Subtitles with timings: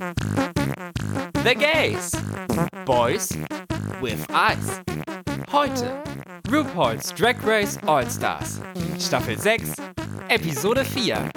[0.00, 2.12] The Gays.
[2.86, 3.36] Boys
[4.00, 4.80] with Eyes.
[5.52, 6.02] Heute
[6.48, 8.62] RuPaul's Drag Race All-Stars.
[8.98, 9.74] Staffel 6,
[10.30, 11.30] Episode 4.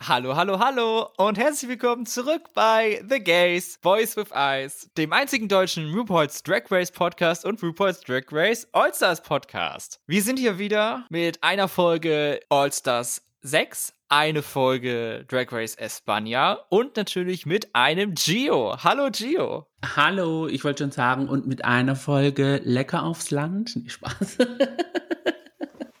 [0.00, 5.48] Hallo, hallo, hallo und herzlich willkommen zurück bei The Gays, Boys with Eyes, dem einzigen
[5.48, 9.98] deutschen RuPaul's Drag Race Podcast und RuPaul's Drag Race All-Stars Podcast.
[10.06, 16.98] Wir sind hier wieder mit einer Folge All-Stars 6, eine Folge Drag Race España und
[16.98, 18.76] natürlich mit einem Gio.
[18.84, 19.68] Hallo Gio.
[19.96, 23.74] Hallo, ich wollte schon sagen, und mit einer Folge Lecker aufs Land.
[23.74, 24.36] Nee, Spaß.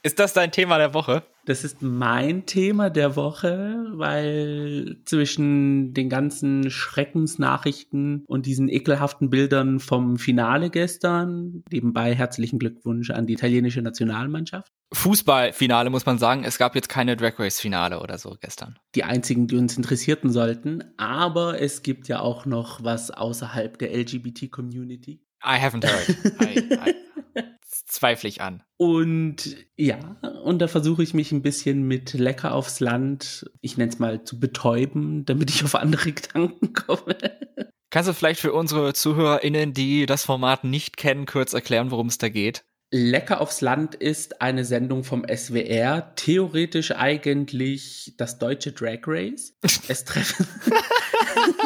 [0.04, 1.22] Ist das dein Thema der Woche?
[1.44, 9.78] Das ist mein Thema der Woche, weil zwischen den ganzen Schreckensnachrichten und diesen ekelhaften Bildern
[9.78, 14.72] vom Finale gestern, nebenbei herzlichen Glückwunsch an die italienische Nationalmannschaft.
[14.92, 18.78] Fußballfinale muss man sagen, es gab jetzt keine Drag Race Finale oder so gestern.
[18.96, 23.96] Die einzigen, die uns interessierten sollten, aber es gibt ja auch noch was außerhalb der
[23.96, 25.24] LGBT Community.
[25.44, 26.08] I haven't heard.
[26.40, 26.94] I, I,
[27.86, 28.62] zweifle ich an.
[28.76, 29.98] Und ja,
[30.44, 34.24] und da versuche ich mich ein bisschen mit Lecker aufs Land, ich nenne es mal,
[34.24, 37.16] zu betäuben, damit ich auf andere Gedanken komme.
[37.90, 42.18] Kannst du vielleicht für unsere ZuhörerInnen, die das Format nicht kennen, kurz erklären, worum es
[42.18, 42.64] da geht?
[42.90, 49.56] Lecker aufs Land ist eine Sendung vom SWR, theoretisch eigentlich das deutsche Drag Race.
[49.88, 50.46] Es treffen.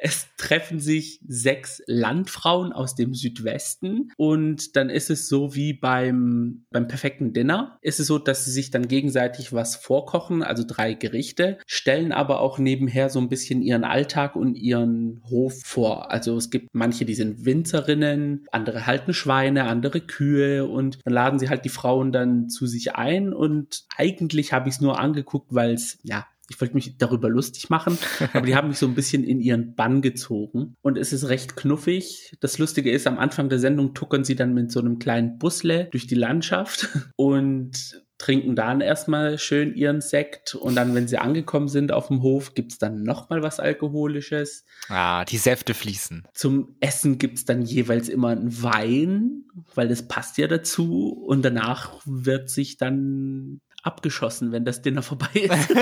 [0.00, 6.64] Es treffen sich sechs Landfrauen aus dem Südwesten und dann ist es so wie beim,
[6.70, 7.78] beim perfekten Dinner.
[7.80, 12.40] Ist es so, dass sie sich dann gegenseitig was vorkochen, also drei Gerichte, stellen aber
[12.40, 16.10] auch nebenher so ein bisschen ihren Alltag und ihren Hof vor.
[16.10, 21.38] Also es gibt manche, die sind Winzerinnen, andere halten Schweine, andere Kühe und dann laden
[21.38, 25.54] sie halt die Frauen dann zu sich ein und eigentlich habe ich es nur angeguckt,
[25.54, 27.98] weil es ja ich wollte mich darüber lustig machen,
[28.32, 30.76] aber die haben mich so ein bisschen in ihren Bann gezogen.
[30.82, 32.36] Und es ist recht knuffig.
[32.40, 35.88] Das Lustige ist, am Anfang der Sendung tuckern sie dann mit so einem kleinen Busle
[35.90, 41.68] durch die Landschaft und trinken dann erstmal schön ihren Sekt und dann, wenn sie angekommen
[41.68, 44.64] sind auf dem Hof, gibt's dann nochmal was Alkoholisches.
[44.88, 46.26] Ah, die Säfte fließen.
[46.32, 49.44] Zum Essen gibt's dann jeweils immer einen Wein,
[49.74, 55.28] weil das passt ja dazu und danach wird sich dann abgeschossen, wenn das Dinner vorbei
[55.34, 55.74] ist.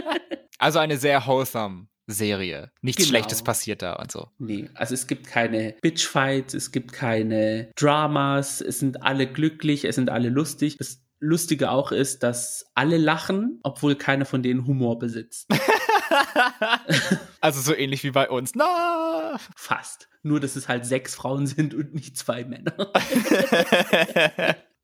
[0.58, 2.70] also eine sehr wholesome Serie.
[2.82, 3.10] Nichts genau.
[3.10, 4.28] Schlechtes passiert da und so.
[4.38, 9.96] Nee, also es gibt keine Bitchfights, es gibt keine Dramas, es sind alle glücklich, es
[9.96, 10.76] sind alle lustig.
[10.78, 15.48] Das Lustige auch ist, dass alle lachen, obwohl keiner von denen Humor besitzt.
[17.40, 18.54] also so ähnlich wie bei uns.
[18.54, 19.38] Na!
[19.56, 20.08] Fast.
[20.22, 22.92] Nur, dass es halt sechs Frauen sind und nicht zwei Männer.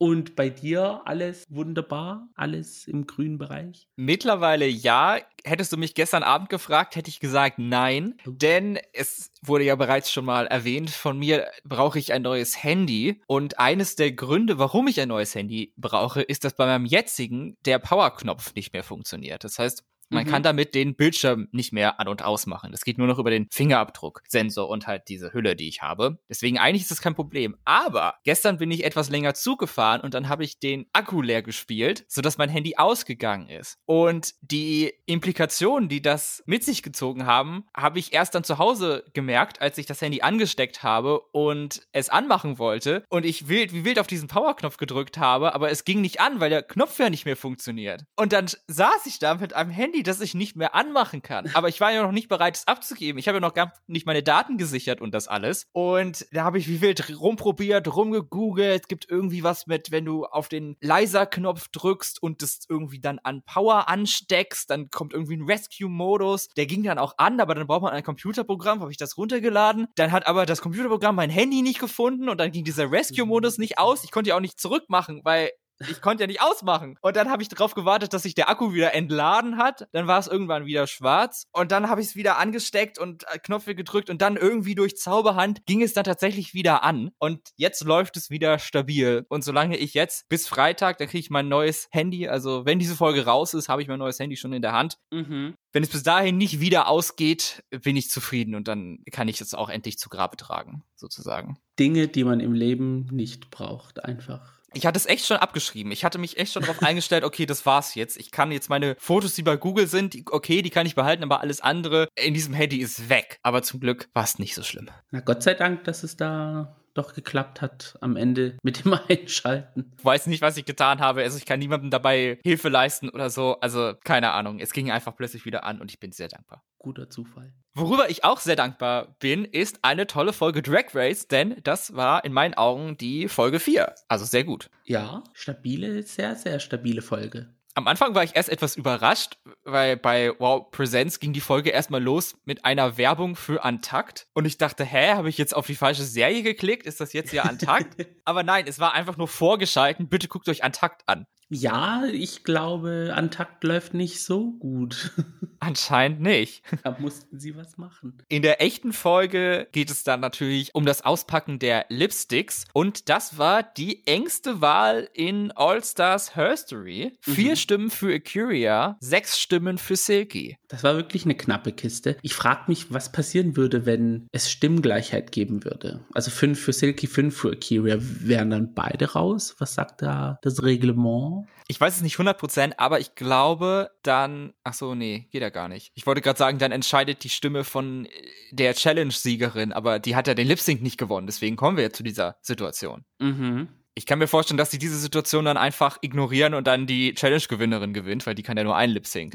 [0.03, 3.87] Und bei dir alles wunderbar, alles im grünen Bereich?
[3.95, 5.19] Mittlerweile ja.
[5.45, 8.17] Hättest du mich gestern Abend gefragt, hätte ich gesagt nein.
[8.27, 13.23] Denn es wurde ja bereits schon mal erwähnt, von mir brauche ich ein neues Handy.
[13.29, 17.57] Und eines der Gründe, warum ich ein neues Handy brauche, ist, dass bei meinem jetzigen
[17.65, 19.45] der Powerknopf nicht mehr funktioniert.
[19.45, 20.31] Das heißt, man mhm.
[20.31, 22.73] kann damit den Bildschirm nicht mehr an- und ausmachen.
[22.73, 26.19] Das geht nur noch über den Fingerabdrucksensor und halt diese Hülle, die ich habe.
[26.29, 27.57] Deswegen eigentlich ist das kein Problem.
[27.65, 32.05] Aber gestern bin ich etwas länger zugefahren und dann habe ich den Akku leer gespielt,
[32.09, 33.79] sodass mein Handy ausgegangen ist.
[33.87, 39.05] Und die Implikationen, die das mit sich gezogen haben, habe ich erst dann zu Hause
[39.15, 43.85] gemerkt, als ich das Handy angesteckt habe und es anmachen wollte und ich wild, wie
[43.85, 47.11] wild auf diesen Powerknopf gedrückt habe, aber es ging nicht an, weil der Knopf ja
[47.11, 48.05] nicht mehr funktioniert.
[48.17, 51.51] Und dann saß ich da mit einem Handy, das ich nicht mehr anmachen kann.
[51.55, 53.19] Aber ich war ja noch nicht bereit, es abzugeben.
[53.19, 55.67] Ich habe ja noch gar nicht meine Daten gesichert und das alles.
[55.73, 58.83] Und da habe ich wie wild rumprobiert, rumgegoogelt.
[58.83, 63.19] Es gibt irgendwie was mit, wenn du auf den Leiser-Knopf drückst und das irgendwie dann
[63.21, 66.49] an Power ansteckst, dann kommt irgendwie ein Rescue-Modus.
[66.57, 69.89] Der ging dann auch an, aber dann braucht man ein Computerprogramm, habe ich das runtergeladen.
[69.97, 73.79] Dann hat aber das Computerprogramm mein Handy nicht gefunden und dann ging dieser Rescue-Modus nicht
[73.79, 74.05] aus.
[74.05, 75.51] Ich konnte ja auch nicht zurückmachen, weil
[75.91, 76.99] ich konnte ja nicht ausmachen.
[77.01, 79.87] Und dann habe ich darauf gewartet, dass sich der Akku wieder entladen hat.
[79.93, 81.47] Dann war es irgendwann wieder schwarz.
[81.53, 84.11] Und dann habe ich es wieder angesteckt und äh, Knöpfe gedrückt.
[84.11, 87.11] Und dann irgendwie durch Zauberhand ging es dann tatsächlich wieder an.
[87.19, 89.25] Und jetzt läuft es wieder stabil.
[89.29, 92.29] Und solange ich jetzt bis Freitag, dann kriege ich mein neues Handy.
[92.29, 94.99] Also wenn diese Folge raus ist, habe ich mein neues Handy schon in der Hand.
[95.11, 95.55] Mhm.
[95.73, 99.55] Wenn es bis dahin nicht wieder ausgeht, bin ich zufrieden und dann kann ich es
[99.55, 101.57] auch endlich zu Grabe tragen, sozusagen.
[101.79, 105.93] Dinge, die man im Leben nicht braucht, einfach ich hatte es echt schon abgeschrieben.
[105.93, 108.17] Ich hatte mich echt schon darauf eingestellt, okay, das war's jetzt.
[108.17, 111.23] Ich kann jetzt meine Fotos, die bei Google sind, die, okay, die kann ich behalten,
[111.23, 113.39] aber alles andere in diesem Handy ist weg.
[113.43, 114.89] Aber zum Glück war es nicht so schlimm.
[115.11, 119.93] Na Gott sei Dank, dass es da doch geklappt hat am Ende mit dem Einschalten.
[119.99, 121.23] Ich weiß nicht, was ich getan habe.
[121.23, 123.59] Also ich kann niemandem dabei Hilfe leisten oder so.
[123.61, 124.59] Also keine Ahnung.
[124.61, 126.63] Es ging einfach plötzlich wieder an und ich bin sehr dankbar.
[126.79, 127.53] Guter Zufall.
[127.75, 132.25] Worüber ich auch sehr dankbar bin, ist eine tolle Folge Drag Race, denn das war
[132.25, 133.95] in meinen Augen die Folge 4.
[134.09, 134.69] Also sehr gut.
[134.85, 137.55] Ja, stabile, sehr, sehr stabile Folge.
[137.75, 142.03] Am Anfang war ich erst etwas überrascht, weil bei Wow Presents ging die Folge erstmal
[142.03, 144.27] los mit einer Werbung für Antakt.
[144.35, 146.87] Und ich dachte, hä, habe ich jetzt auf die falsche Serie geklickt?
[146.87, 147.97] Ist das jetzt ja Antakt?
[148.27, 150.09] Aber nein, es war einfach nur vorgeschalten.
[150.09, 151.27] Bitte guckt euch Antakt an.
[151.55, 155.11] Ja, ich glaube, Antakt läuft nicht so gut.
[155.61, 156.63] Anscheinend nicht.
[156.83, 158.17] Da mussten sie was machen.
[158.29, 162.65] In der echten Folge geht es dann natürlich um das Auspacken der Lipsticks.
[162.73, 167.13] Und das war die engste Wahl in All-Stars Herstory.
[167.21, 167.57] Vier mhm.
[167.57, 170.57] Stimmen für Akuria, sechs Stimmen für Silky.
[170.69, 172.17] Das war wirklich eine knappe Kiste.
[172.23, 176.01] Ich frage mich, was passieren würde, wenn es Stimmgleichheit geben würde.
[176.15, 177.99] Also fünf für Silky, fünf für Akuria.
[178.01, 179.55] Wären dann beide raus?
[179.59, 181.42] Was sagt da das Reglement?
[181.69, 185.69] Ich weiß es nicht 100%, aber ich glaube dann, ach so, nee, geht ja gar
[185.69, 185.93] nicht.
[185.95, 188.11] Ich wollte gerade sagen, dann entscheidet die Stimme von äh,
[188.51, 192.03] der Challenge-Siegerin, aber die hat ja den Lip-Sync nicht gewonnen, deswegen kommen wir jetzt zu
[192.03, 193.05] dieser Situation.
[193.19, 193.69] Mhm.
[193.95, 197.93] Ich kann mir vorstellen, dass sie diese Situation dann einfach ignorieren und dann die Challenge-Gewinnerin
[197.93, 199.35] gewinnt, weil die kann ja nur einen Lip-Sync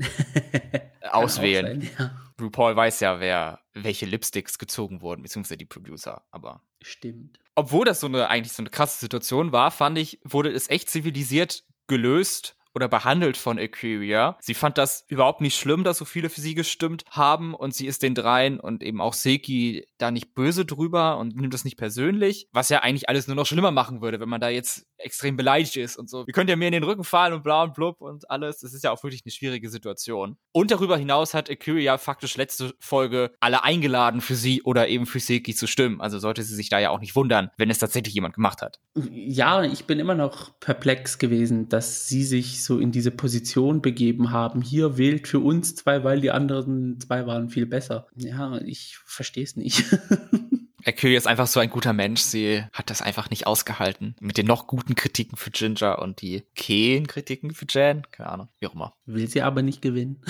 [1.12, 1.82] auswählen.
[1.82, 2.12] Sein, ja.
[2.40, 6.62] RuPaul weiß ja, wer, welche Lipsticks gezogen wurden, beziehungsweise die Producer, aber.
[6.82, 7.40] Stimmt.
[7.56, 10.90] Obwohl das so eine, eigentlich so eine krasse Situation war, fand ich, wurde es echt
[10.90, 14.38] zivilisiert gelöst oder behandelt von Aquaria.
[14.42, 17.88] Sie fand das überhaupt nicht schlimm, dass so viele für sie gestimmt haben und sie
[17.88, 21.78] ist den dreien und eben auch Seki da nicht böse drüber und nimmt das nicht
[21.78, 25.38] persönlich, was ja eigentlich alles nur noch schlimmer machen würde, wenn man da jetzt extrem
[25.38, 26.26] beleidigt ist und so.
[26.26, 28.60] Ihr könnt ja mir in den Rücken fallen und bla und blub und alles.
[28.60, 30.38] Das ist ja auch wirklich eine schwierige Situation.
[30.52, 35.20] Und darüber hinaus hat Akuria faktisch letzte Folge alle eingeladen für sie oder eben für
[35.20, 36.02] Seki zu stimmen.
[36.02, 38.80] Also sollte sie sich da ja auch nicht wundern, wenn es tatsächlich jemand gemacht hat.
[39.12, 44.32] Ja, ich bin immer noch perplex gewesen, dass sie sich so in diese Position begeben
[44.32, 44.62] haben.
[44.62, 48.08] Hier wählt für uns zwei, weil die anderen zwei waren viel besser.
[48.16, 49.84] Ja, ich verstehe es nicht.
[50.84, 52.22] Hercule ist einfach so ein guter Mensch.
[52.22, 54.16] Sie hat das einfach nicht ausgehalten.
[54.22, 58.04] Mit den noch guten Kritiken für Ginger und die Keen-Kritiken für Jan.
[58.12, 58.94] Keine Ahnung, wie auch immer.
[59.06, 60.22] Will sie aber nicht gewinnen.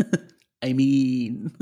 [0.64, 1.52] I mean.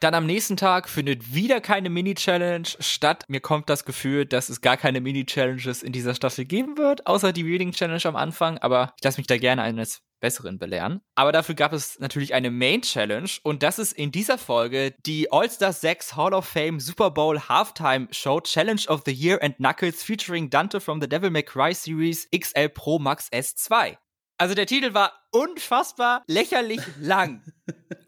[0.00, 3.24] Dann am nächsten Tag findet wieder keine Mini-Challenge statt.
[3.28, 7.34] Mir kommt das Gefühl, dass es gar keine Mini-Challenges in dieser Staffel geben wird, außer
[7.34, 8.56] die Reading-Challenge am Anfang.
[8.56, 11.02] Aber ich lasse mich da gerne eines Besseren belehren.
[11.16, 15.30] Aber dafür gab es natürlich eine Main Challenge und das ist in dieser Folge die
[15.30, 20.02] All-Star 6 Hall of Fame Super Bowl Halftime Show Challenge of the Year and Knuckles
[20.02, 23.96] featuring Dante from the Devil May Cry Series XL Pro Max S2.
[24.40, 27.42] Also der Titel war unfassbar lächerlich lang.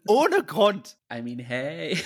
[0.07, 0.97] Ohne Grund.
[1.13, 1.95] I mean, hey.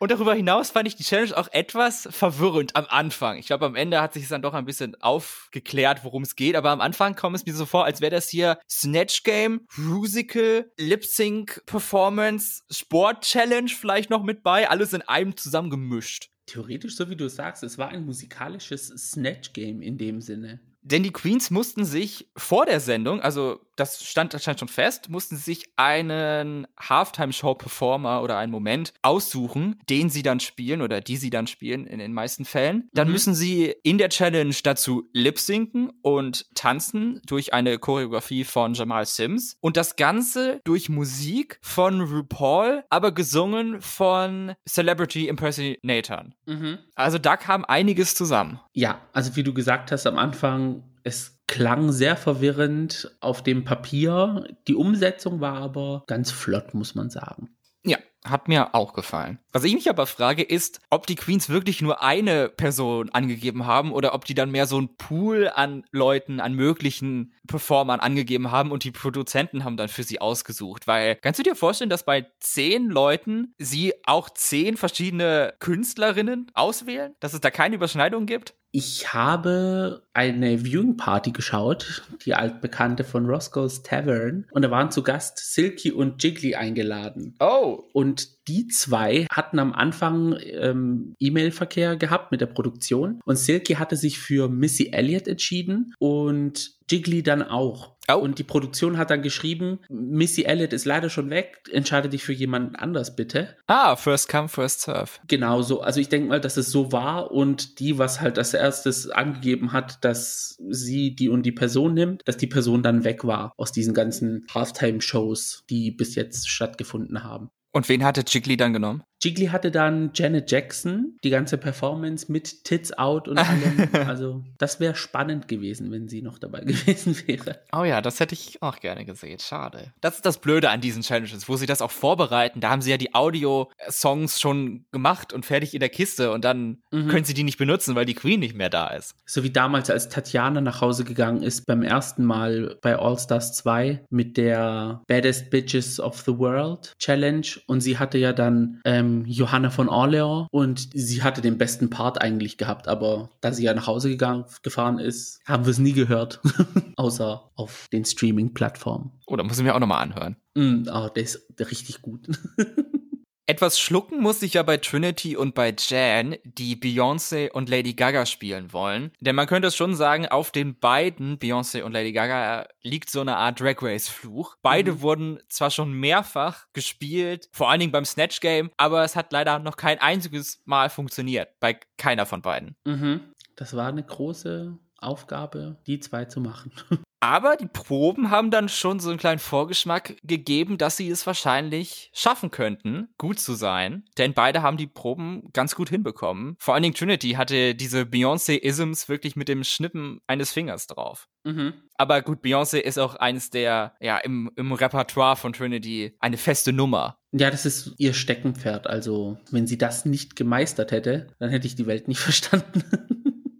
[0.00, 3.38] Und darüber hinaus fand ich die Challenge auch etwas verwirrend am Anfang.
[3.38, 6.56] Ich glaube, am Ende hat sich es dann doch ein bisschen aufgeklärt, worum es geht.
[6.56, 10.72] Aber am Anfang kommt es mir so vor, als wäre das hier Snatch Game, Musical,
[10.76, 14.68] Lip Sync Performance, Sport Challenge vielleicht noch mit bei.
[14.68, 16.30] Alles in einem zusammengemischt.
[16.46, 20.58] Theoretisch, so wie du sagst, es war ein musikalisches Snatch Game in dem Sinne.
[20.84, 25.36] Denn die Queens mussten sich vor der Sendung, also das stand anscheinend schon fest, mussten
[25.36, 31.46] sich einen Halftime-Show-Performer oder einen Moment aussuchen, den sie dann spielen oder die sie dann
[31.46, 32.88] spielen in den meisten Fällen.
[32.92, 33.12] Dann mhm.
[33.12, 39.56] müssen sie in der Challenge dazu lip-sinken und tanzen durch eine Choreografie von Jamal Sims
[39.60, 46.34] und das Ganze durch Musik von RuPaul, aber gesungen von Celebrity Impersonatoren.
[46.46, 46.78] Mhm.
[46.94, 48.60] Also da kam einiges zusammen.
[48.72, 54.48] Ja, also wie du gesagt hast am Anfang, es klang sehr verwirrend auf dem Papier.
[54.66, 57.50] Die Umsetzung war aber ganz flott, muss man sagen.
[57.86, 59.38] Ja, hat mir auch gefallen.
[59.52, 63.92] Was ich mich aber frage, ist, ob die Queens wirklich nur eine Person angegeben haben
[63.92, 68.72] oder ob die dann mehr so ein Pool an Leuten, an möglichen Performern angegeben haben
[68.72, 70.86] und die Produzenten haben dann für sie ausgesucht.
[70.86, 77.14] Weil, kannst du dir vorstellen, dass bei zehn Leuten sie auch zehn verschiedene Künstlerinnen auswählen?
[77.20, 78.54] Dass es da keine Überschneidung gibt?
[78.76, 84.48] Ich habe eine Viewing Party geschaut, die altbekannte von Roscoe's Tavern.
[84.50, 87.36] Und da waren zu Gast Silky und Jiggly eingeladen.
[87.38, 87.84] Oh.
[87.92, 93.20] Und die zwei hatten am Anfang ähm, E-Mail-Verkehr gehabt mit der Produktion.
[93.24, 97.94] Und Silky hatte sich für Missy Elliott entschieden und Jiggly dann auch.
[98.10, 98.16] Oh.
[98.16, 102.34] Und die Produktion hat dann geschrieben, Missy Elliott ist leider schon weg, entscheide dich für
[102.34, 103.56] jemanden anders bitte.
[103.66, 105.12] Ah, first come, first serve.
[105.26, 105.80] Genau so.
[105.80, 109.72] Also ich denke mal, dass es so war und die, was halt als erstes angegeben
[109.72, 113.72] hat, dass sie die und die Person nimmt, dass die Person dann weg war aus
[113.72, 117.48] diesen ganzen Halftime-Shows, die bis jetzt stattgefunden haben.
[117.74, 119.02] Und wen hatte Jiggly dann genommen?
[119.24, 123.88] Jiggly hatte dann Janet Jackson, die ganze Performance mit Tits Out und allem.
[124.06, 127.58] also, das wäre spannend gewesen, wenn sie noch dabei gewesen wäre.
[127.72, 129.38] Oh ja, das hätte ich auch gerne gesehen.
[129.38, 129.92] Schade.
[130.00, 132.60] Das ist das Blöde an diesen Challenges, wo sie das auch vorbereiten.
[132.60, 136.82] Da haben sie ja die Audio-Songs schon gemacht und fertig in der Kiste und dann
[136.90, 137.08] mhm.
[137.08, 139.14] können sie die nicht benutzen, weil die Queen nicht mehr da ist.
[139.24, 143.54] So wie damals, als Tatjana nach Hause gegangen ist beim ersten Mal bei All Stars
[143.54, 149.13] 2 mit der Baddest Bitches of the World Challenge und sie hatte ja dann ähm,
[149.26, 153.74] Johanna von Orleans und sie hatte den besten Part eigentlich gehabt, aber da sie ja
[153.74, 156.40] nach Hause gegangen, gefahren ist, haben wir es nie gehört,
[156.96, 159.12] außer auf den Streaming-Plattformen.
[159.26, 160.36] Oh, da muss ich mir auch nochmal anhören.
[160.54, 162.28] Mm, oh, der ist richtig gut.
[163.46, 168.24] Etwas schlucken musste ich ja bei Trinity und bei Jan, die Beyoncé und Lady Gaga
[168.24, 169.12] spielen wollen.
[169.20, 173.20] Denn man könnte es schon sagen, auf den beiden, Beyoncé und Lady Gaga, liegt so
[173.20, 174.56] eine Art Drag Race Fluch.
[174.62, 175.00] Beide mhm.
[175.02, 179.58] wurden zwar schon mehrfach gespielt, vor allen Dingen beim Snatch Game, aber es hat leider
[179.58, 182.76] noch kein einziges Mal funktioniert bei keiner von beiden.
[182.86, 183.20] Mhm.
[183.56, 186.72] Das war eine große Aufgabe, die zwei zu machen.
[187.24, 192.10] Aber die Proben haben dann schon so einen kleinen Vorgeschmack gegeben, dass sie es wahrscheinlich
[192.12, 194.04] schaffen könnten, gut zu sein.
[194.18, 196.54] Denn beide haben die Proben ganz gut hinbekommen.
[196.58, 201.26] Vor allen Dingen Trinity hatte diese Beyoncé-Isms wirklich mit dem Schnippen eines Fingers drauf.
[201.44, 201.72] Mhm.
[201.96, 206.74] Aber gut, Beyoncé ist auch eines der, ja, im, im Repertoire von Trinity eine feste
[206.74, 207.16] Nummer.
[207.32, 208.86] Ja, das ist ihr Steckenpferd.
[208.86, 212.84] Also, wenn sie das nicht gemeistert hätte, dann hätte ich die Welt nicht verstanden.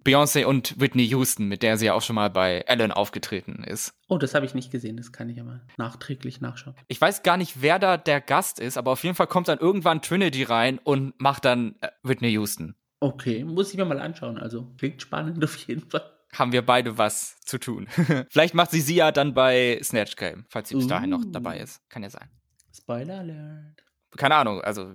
[0.04, 3.94] Beyoncé und Whitney Houston, mit der sie ja auch schon mal bei Ellen aufgetreten ist.
[4.08, 6.76] Oh, das habe ich nicht gesehen, das kann ich aber nachträglich nachschauen.
[6.88, 9.58] Ich weiß gar nicht, wer da der Gast ist, aber auf jeden Fall kommt dann
[9.58, 12.75] irgendwann Trinity rein und macht dann äh, Whitney Houston.
[13.00, 14.38] Okay, muss ich mir mal anschauen.
[14.38, 16.02] Also klingt spannend auf jeden Fall.
[16.34, 17.87] Haben wir beide was zu tun.
[18.30, 21.58] Vielleicht macht sie sie ja dann bei Snatch Game, falls sie bis dahin noch dabei
[21.58, 21.88] ist.
[21.88, 22.28] Kann ja sein.
[22.76, 23.84] Spoiler Alert.
[24.16, 24.92] Keine Ahnung, also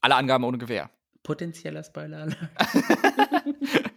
[0.00, 0.90] alle Angaben ohne Gewehr.
[1.22, 2.36] Potenzieller Spoiler Alert.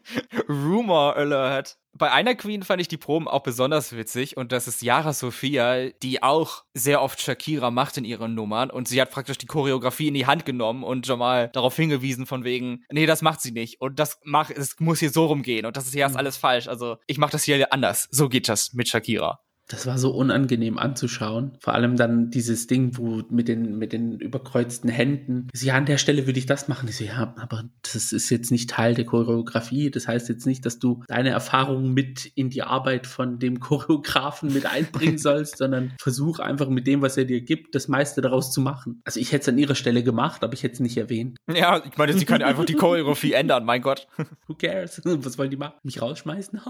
[0.49, 1.77] Rumor Alert.
[1.97, 5.89] Bei einer Queen fand ich die Proben auch besonders witzig und das ist Yara Sophia,
[6.03, 10.09] die auch sehr oft Shakira macht in ihren Nummern und sie hat praktisch die Choreografie
[10.09, 13.51] in die Hand genommen und schon mal darauf hingewiesen von wegen, nee, das macht sie
[13.51, 16.19] nicht und das macht, es muss hier so rumgehen und das ist hier erst mhm.
[16.19, 16.67] alles falsch.
[16.67, 18.09] Also ich mach das hier anders.
[18.11, 19.39] So geht das mit Shakira.
[19.67, 21.53] Das war so unangenehm anzuschauen.
[21.59, 25.47] Vor allem dann dieses Ding, wo mit den, mit den überkreuzten Händen.
[25.55, 26.87] Ja, an der Stelle würde ich das machen.
[26.87, 29.89] Ich so, ja, aber das ist jetzt nicht Teil der Choreografie.
[29.89, 34.53] Das heißt jetzt nicht, dass du deine Erfahrungen mit in die Arbeit von dem Choreografen
[34.53, 38.51] mit einbringen sollst, sondern versuch einfach mit dem, was er dir gibt, das meiste daraus
[38.51, 39.01] zu machen.
[39.03, 41.37] Also ich hätte es an ihrer Stelle gemacht, aber ich hätte es nicht erwähnt.
[41.51, 44.07] Ja, ich meine, sie kann einfach die Choreografie ändern, mein Gott.
[44.47, 45.01] Who cares?
[45.03, 45.73] Was wollen die machen?
[45.83, 46.61] Mich rausschmeißen?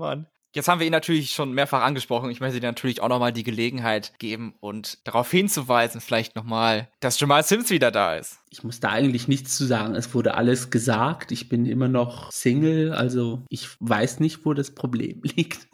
[0.00, 0.26] Mann.
[0.52, 2.28] Jetzt haben wir ihn natürlich schon mehrfach angesprochen.
[2.30, 7.20] Ich möchte dir natürlich auch nochmal die Gelegenheit geben und darauf hinzuweisen, vielleicht nochmal, dass
[7.20, 8.40] Jamal Sims wieder da ist.
[8.50, 9.94] Ich muss da eigentlich nichts zu sagen.
[9.94, 11.30] Es wurde alles gesagt.
[11.30, 15.68] Ich bin immer noch Single, also ich weiß nicht, wo das Problem liegt.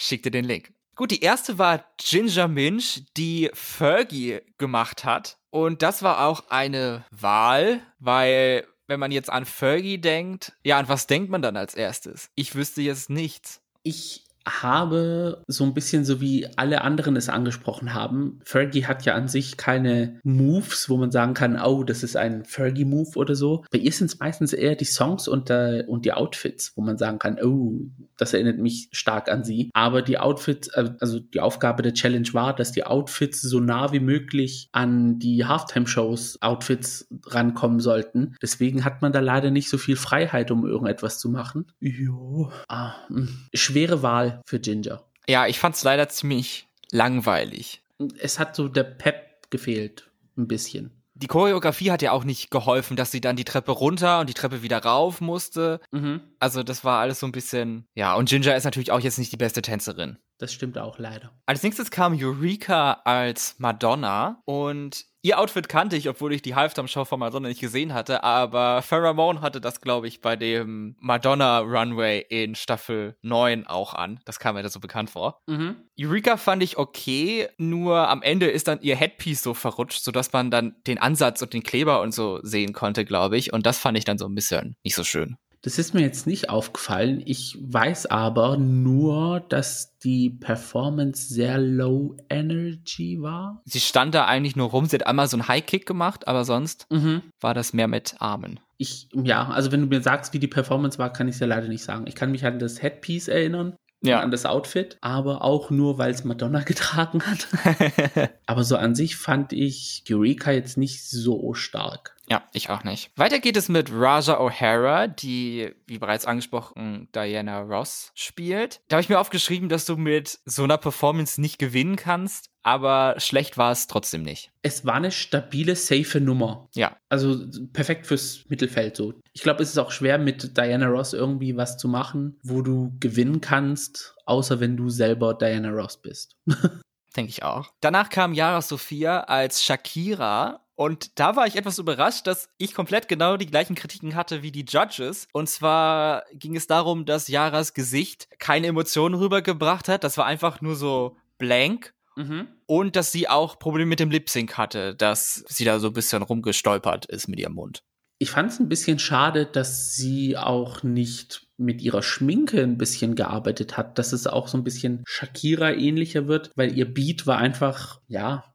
[0.00, 0.72] Schick dir den Link.
[0.96, 5.38] Gut, die erste war Ginger Minch, die Fergie gemacht hat.
[5.50, 10.88] Und das war auch eine Wahl, weil wenn man jetzt an Fergie denkt, ja, an
[10.88, 12.30] was denkt man dann als erstes?
[12.34, 13.62] Ich wüsste jetzt nichts.
[13.82, 18.40] Ich habe so ein bisschen so wie alle anderen es angesprochen haben.
[18.44, 22.44] Fergie hat ja an sich keine Moves, wo man sagen kann, oh, das ist ein
[22.44, 23.64] Fergie-Move oder so.
[23.70, 26.98] Bei ihr sind es meistens eher die Songs und, äh, und die Outfits, wo man
[26.98, 27.80] sagen kann, oh,
[28.16, 29.70] das erinnert mich stark an sie.
[29.74, 33.92] Aber die Outfits, äh, also die Aufgabe der Challenge war, dass die Outfits so nah
[33.92, 38.36] wie möglich an die Halftime-Shows Outfits rankommen sollten.
[38.42, 41.66] Deswegen hat man da leider nicht so viel Freiheit, um irgendetwas zu machen.
[41.80, 42.50] Jo.
[42.68, 43.28] Ah, hm.
[43.54, 45.04] schwere Wahl für Ginger.
[45.28, 47.82] Ja, ich fand es leider ziemlich langweilig.
[48.18, 50.90] Es hat so der Pep gefehlt, ein bisschen.
[51.14, 54.34] Die Choreografie hat ja auch nicht geholfen, dass sie dann die Treppe runter und die
[54.34, 55.80] Treppe wieder rauf musste.
[55.90, 56.20] Mhm.
[56.38, 59.30] Also das war alles so ein bisschen, ja, und Ginger ist natürlich auch jetzt nicht
[59.30, 60.16] die beste Tänzerin.
[60.38, 61.30] Das stimmt auch leider.
[61.44, 67.04] Als nächstes kam Eureka als Madonna und ihr Outfit kannte ich, obwohl ich die Halftime-Show
[67.04, 72.24] von Madonna nicht gesehen hatte, aber Pheromone hatte das, glaube ich, bei dem Madonna Runway
[72.28, 74.20] in Staffel 9 auch an.
[74.24, 75.40] Das kam mir da so bekannt vor.
[75.46, 75.76] Mhm.
[75.98, 80.50] Eureka fand ich okay, nur am Ende ist dann ihr Headpiece so verrutscht, sodass man
[80.50, 83.52] dann den Ansatz und den Kleber und so sehen konnte, glaube ich.
[83.52, 85.36] Und das fand ich dann so ein bisschen nicht so schön.
[85.62, 87.22] Das ist mir jetzt nicht aufgefallen.
[87.24, 93.60] Ich weiß aber nur, dass die Performance sehr low energy war.
[93.66, 94.86] Sie stand da eigentlich nur rum.
[94.86, 97.22] Sie hat einmal so einen High Kick gemacht, aber sonst mhm.
[97.40, 98.58] war das mehr mit Armen.
[98.78, 101.46] Ich, ja, also wenn du mir sagst, wie die Performance war, kann ich es ja
[101.46, 102.06] leider nicht sagen.
[102.06, 103.76] Ich kann mich an das Headpiece erinnern.
[104.02, 104.20] Ja.
[104.20, 108.30] An das Outfit, aber auch nur, weil es Madonna getragen hat.
[108.46, 112.16] aber so an sich fand ich Eureka jetzt nicht so stark.
[112.30, 113.10] Ja, ich auch nicht.
[113.16, 118.80] Weiter geht es mit Raja O'Hara, die, wie bereits angesprochen, Diana Ross spielt.
[118.86, 123.16] Da habe ich mir aufgeschrieben, dass du mit so einer Performance nicht gewinnen kannst, aber
[123.18, 124.52] schlecht war es trotzdem nicht.
[124.62, 126.68] Es war eine stabile, safe Nummer.
[126.76, 126.96] Ja.
[127.08, 127.36] Also
[127.72, 129.14] perfekt fürs Mittelfeld so.
[129.32, 132.92] Ich glaube, es ist auch schwer mit Diana Ross irgendwie was zu machen, wo du
[133.00, 136.36] gewinnen kannst, außer wenn du selber Diana Ross bist.
[137.16, 137.72] Denke ich auch.
[137.80, 143.06] Danach kam Yara Sophia als Shakira und da war ich etwas überrascht, dass ich komplett
[143.06, 145.28] genau die gleichen Kritiken hatte wie die Judges.
[145.34, 150.04] Und zwar ging es darum, dass Yaras Gesicht keine Emotionen rübergebracht hat.
[150.04, 151.92] Das war einfach nur so blank.
[152.16, 152.48] Mhm.
[152.64, 155.92] Und dass sie auch Probleme mit dem Lip Sync hatte, dass sie da so ein
[155.92, 157.82] bisschen rumgestolpert ist mit ihrem Mund.
[158.18, 163.16] Ich fand es ein bisschen schade, dass sie auch nicht mit ihrer Schminke ein bisschen
[163.16, 167.36] gearbeitet hat, dass es auch so ein bisschen Shakira ähnlicher wird, weil ihr Beat war
[167.36, 168.54] einfach, ja.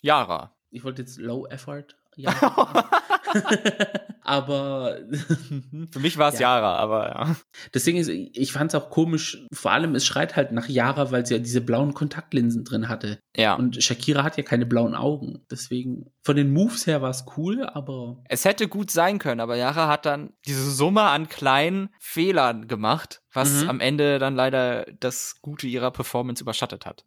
[0.00, 1.96] Yara ich wollte jetzt Low Effort.
[2.16, 2.34] Ja.
[4.22, 4.98] aber
[5.90, 6.56] für mich war es ja.
[6.56, 7.36] Yara, aber ja.
[7.74, 11.26] Deswegen ist, ich fand es auch komisch, vor allem es schreit halt nach Yara, weil
[11.26, 13.18] sie ja diese blauen Kontaktlinsen drin hatte.
[13.36, 13.54] Ja.
[13.54, 15.44] Und Shakira hat ja keine blauen Augen.
[15.50, 18.22] Deswegen, von den Moves her war es cool, aber.
[18.28, 23.22] Es hätte gut sein können, aber Yara hat dann diese Summe an kleinen Fehlern gemacht,
[23.32, 23.70] was mhm.
[23.70, 27.04] am Ende dann leider das Gute ihrer Performance überschattet hat.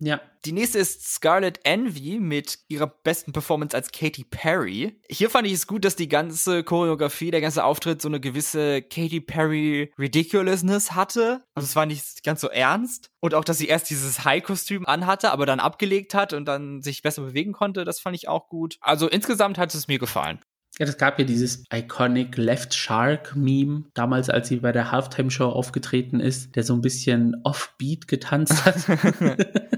[0.00, 0.20] Ja.
[0.44, 5.00] Die nächste ist Scarlett Envy mit ihrer besten Performance als Katy Perry.
[5.10, 8.80] Hier fand ich es gut, dass die ganze Choreografie, der ganze Auftritt so eine gewisse
[8.82, 11.42] Katy Perry Ridiculousness hatte.
[11.54, 13.10] Also es war nicht ganz so ernst.
[13.20, 17.02] Und auch, dass sie erst dieses High-Kostüm anhatte, aber dann abgelegt hat und dann sich
[17.02, 18.78] besser bewegen konnte, das fand ich auch gut.
[18.80, 20.38] Also insgesamt hat es mir gefallen.
[20.78, 25.32] Ja, das gab ja dieses iconic Left Shark Meme, damals als sie bei der Halftime
[25.32, 28.76] Show aufgetreten ist, der so ein bisschen offbeat getanzt hat.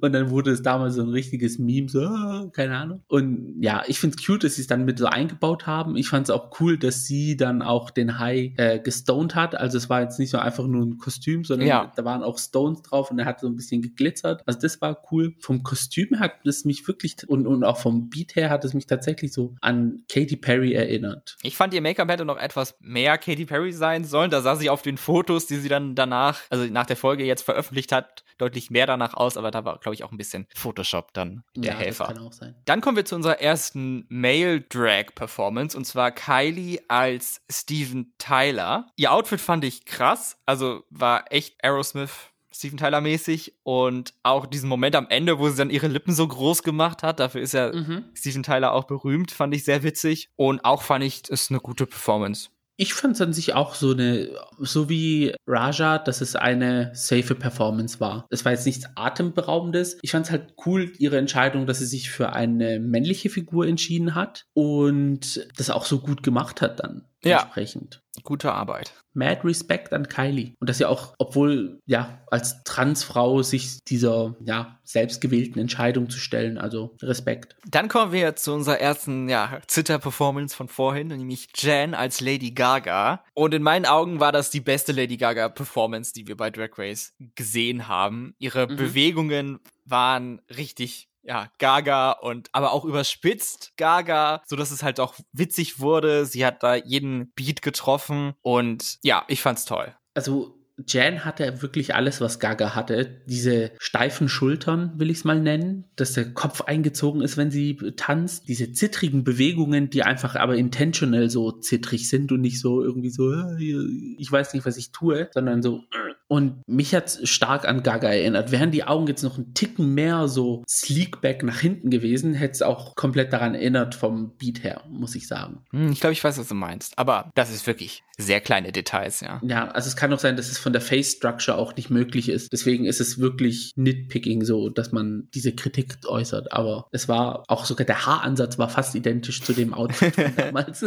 [0.00, 3.02] und dann wurde es damals so ein richtiges Meme, so, ah, keine Ahnung.
[3.08, 5.96] Und ja, ich finde es cute, dass sie es dann mit so eingebaut haben.
[5.96, 9.54] Ich fand es auch cool, dass sie dann auch den High äh, gestoned hat.
[9.54, 11.92] Also es war jetzt nicht so einfach nur ein Kostüm, sondern ja.
[11.96, 14.42] da waren auch Stones drauf und er hat so ein bisschen geglitzert.
[14.46, 15.34] Also das war cool.
[15.40, 18.86] Vom Kostüm hat es mich wirklich und, und auch vom Beat her hat es mich
[18.86, 21.36] tatsächlich so an Katy Perry erinnert.
[21.42, 24.30] Ich fand ihr Make-up hätte noch etwas mehr Katy Perry sein sollen.
[24.30, 27.42] Da sah sie auf den Fotos, die sie dann danach, also nach der Folge jetzt
[27.42, 31.12] veröffentlicht hat, deutlich mehr danach aus, aber da war, glaube ich, auch ein bisschen Photoshop
[31.14, 32.06] dann der ja, Helfer.
[32.06, 32.54] Das kann auch sein.
[32.64, 38.88] Dann kommen wir zu unserer ersten Male Drag Performance und zwar Kylie als Steven Tyler.
[38.96, 44.68] Ihr Outfit fand ich krass, also war echt Aerosmith Steven Tyler mäßig und auch diesen
[44.68, 47.72] Moment am Ende, wo sie dann ihre Lippen so groß gemacht hat, dafür ist ja
[47.72, 48.04] mhm.
[48.14, 51.86] Steven Tyler auch berühmt, fand ich sehr witzig und auch fand ich es eine gute
[51.86, 52.50] Performance.
[52.76, 57.34] Ich fand es an sich auch so eine, so wie Raja, dass es eine safe
[57.34, 58.26] Performance war.
[58.30, 59.98] Es war jetzt nichts Atemberaubendes.
[60.02, 64.14] Ich fand es halt cool, ihre Entscheidung, dass sie sich für eine männliche Figur entschieden
[64.14, 67.40] hat und das auch so gut gemacht hat dann ja.
[67.40, 68.03] entsprechend.
[68.22, 68.92] Gute Arbeit.
[69.14, 70.54] Mad Respect an Kylie.
[70.60, 76.58] Und dass ja auch, obwohl, ja, als Transfrau sich dieser, ja, selbstgewählten Entscheidung zu stellen,
[76.58, 77.56] also Respekt.
[77.66, 83.24] Dann kommen wir zu unserer ersten, ja, Zitter-Performance von vorhin, nämlich Jan als Lady Gaga.
[83.34, 87.14] Und in meinen Augen war das die beste Lady Gaga-Performance, die wir bei Drag Race
[87.34, 88.34] gesehen haben.
[88.38, 88.76] Ihre mhm.
[88.76, 95.14] Bewegungen waren richtig ja, Gaga und aber auch überspitzt Gaga, so dass es halt auch
[95.32, 96.26] witzig wurde.
[96.26, 99.94] Sie hat da jeden Beat getroffen und ja, ich fand's toll.
[100.14, 103.22] Also Jan hatte wirklich alles, was Gaga hatte.
[103.26, 107.76] Diese steifen Schultern, will ich es mal nennen, dass der Kopf eingezogen ist, wenn sie
[107.96, 108.48] tanzt.
[108.48, 113.32] Diese zittrigen Bewegungen, die einfach aber intentional so zittrig sind und nicht so irgendwie so,
[113.32, 115.84] äh, ich weiß nicht, was ich tue, sondern so
[116.28, 118.50] und mich hat stark an Gaga erinnert.
[118.50, 122.62] Wären die Augen jetzt noch einen Ticken mehr so sleekback nach hinten gewesen, hätte es
[122.62, 125.64] auch komplett daran erinnert vom Beat her, muss ich sagen.
[125.70, 126.98] Hm, ich glaube, ich weiß, was du meinst.
[126.98, 129.40] Aber das ist wirklich sehr kleine Details, ja.
[129.44, 132.28] Ja, also es kann auch sein, dass es von der Face Structure auch nicht möglich
[132.28, 132.52] ist.
[132.52, 136.52] Deswegen ist es wirklich Nitpicking so, dass man diese Kritik äußert.
[136.52, 140.84] Aber es war auch sogar der Haaransatz war fast identisch zu dem Outfit von damals.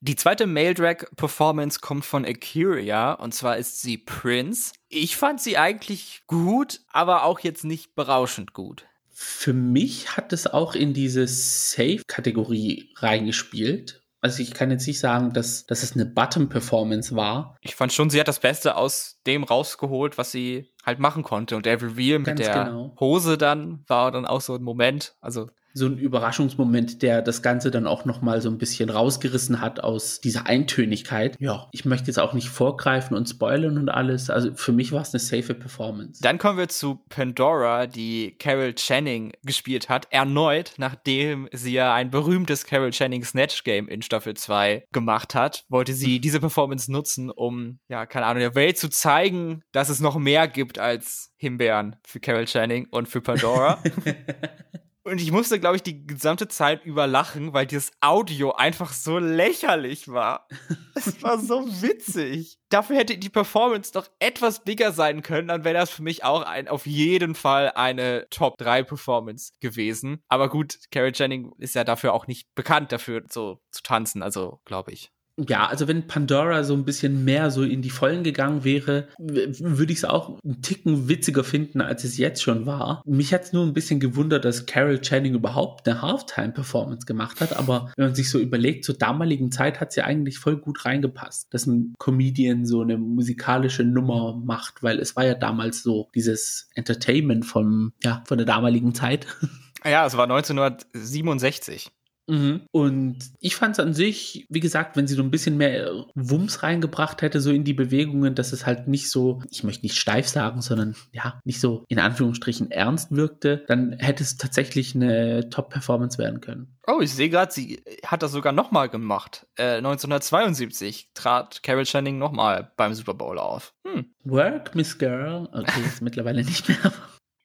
[0.00, 4.72] Die zweite Male Drag Performance kommt von Akira und zwar ist sie Prince Prince.
[4.88, 8.84] Ich fand sie eigentlich gut, aber auch jetzt nicht berauschend gut.
[9.10, 14.02] Für mich hat es auch in diese Safe-Kategorie reingespielt.
[14.20, 17.56] Also ich kann jetzt nicht sagen, dass, dass es eine Bottom-Performance war.
[17.62, 21.56] Ich fand schon, sie hat das Beste aus dem rausgeholt, was sie halt machen konnte.
[21.56, 22.94] Und der Reveal mit der genau.
[23.00, 25.14] Hose dann war dann auch so ein Moment.
[25.22, 29.60] Also so ein Überraschungsmoment, der das Ganze dann auch noch mal so ein bisschen rausgerissen
[29.60, 31.36] hat aus dieser Eintönigkeit.
[31.38, 34.30] Ja, ich möchte jetzt auch nicht vorgreifen und spoilern und alles.
[34.30, 36.22] Also für mich war es eine safe Performance.
[36.22, 42.10] Dann kommen wir zu Pandora, die Carol Channing gespielt hat, erneut, nachdem sie ja ein
[42.10, 47.30] berühmtes Carol Channing Snatch Game in Staffel 2 gemacht hat, wollte sie diese Performance nutzen,
[47.30, 51.96] um, ja, keine Ahnung, der Welt zu zeigen, dass es noch mehr gibt als Himbeeren
[52.06, 53.82] für Carol Channing und für Pandora.
[55.06, 59.18] Und ich musste, glaube ich, die gesamte Zeit über lachen, weil dieses Audio einfach so
[59.18, 60.48] lächerlich war.
[60.96, 62.58] Es war so witzig.
[62.70, 66.42] Dafür hätte die Performance doch etwas bigger sein können, dann wäre das für mich auch
[66.42, 70.24] ein, auf jeden Fall eine Top 3 Performance gewesen.
[70.26, 74.60] Aber gut, Carrie Jennings ist ja dafür auch nicht bekannt dafür, so zu tanzen, also
[74.64, 75.12] glaube ich.
[75.38, 79.92] Ja, also wenn Pandora so ein bisschen mehr so in die Vollen gegangen wäre, würde
[79.92, 83.02] ich es auch einen Ticken witziger finden, als es jetzt schon war.
[83.04, 87.54] Mich hat es nur ein bisschen gewundert, dass Carol Channing überhaupt eine Halftime-Performance gemacht hat,
[87.54, 91.52] aber wenn man sich so überlegt, zur damaligen Zeit hat sie eigentlich voll gut reingepasst,
[91.52, 96.70] dass ein Comedian so eine musikalische Nummer macht, weil es war ja damals so dieses
[96.74, 99.26] Entertainment vom, ja, von der damaligen Zeit.
[99.84, 101.92] Ja, es war 1967.
[102.28, 102.62] Mhm.
[102.72, 106.62] Und ich fand es an sich, wie gesagt, wenn sie so ein bisschen mehr Wumms
[106.62, 110.28] reingebracht hätte, so in die Bewegungen, dass es halt nicht so, ich möchte nicht steif
[110.28, 116.18] sagen, sondern ja, nicht so in Anführungsstrichen ernst wirkte, dann hätte es tatsächlich eine Top-Performance
[116.18, 116.76] werden können.
[116.86, 119.46] Oh, ich sehe gerade, sie hat das sogar nochmal gemacht.
[119.56, 123.74] Äh, 1972 trat Carol Channing nochmal beim Super Bowl auf.
[123.86, 124.06] Hm.
[124.24, 125.48] Work, Miss Girl.
[125.52, 126.92] Okay, ist mittlerweile nicht mehr.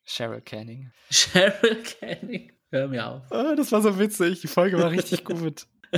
[0.05, 0.91] Cheryl Canning.
[1.09, 2.51] Cheryl Canning.
[2.71, 3.31] Hör mir auf.
[3.31, 4.41] Ah, das war so witzig.
[4.41, 5.67] Die Folge war richtig gut.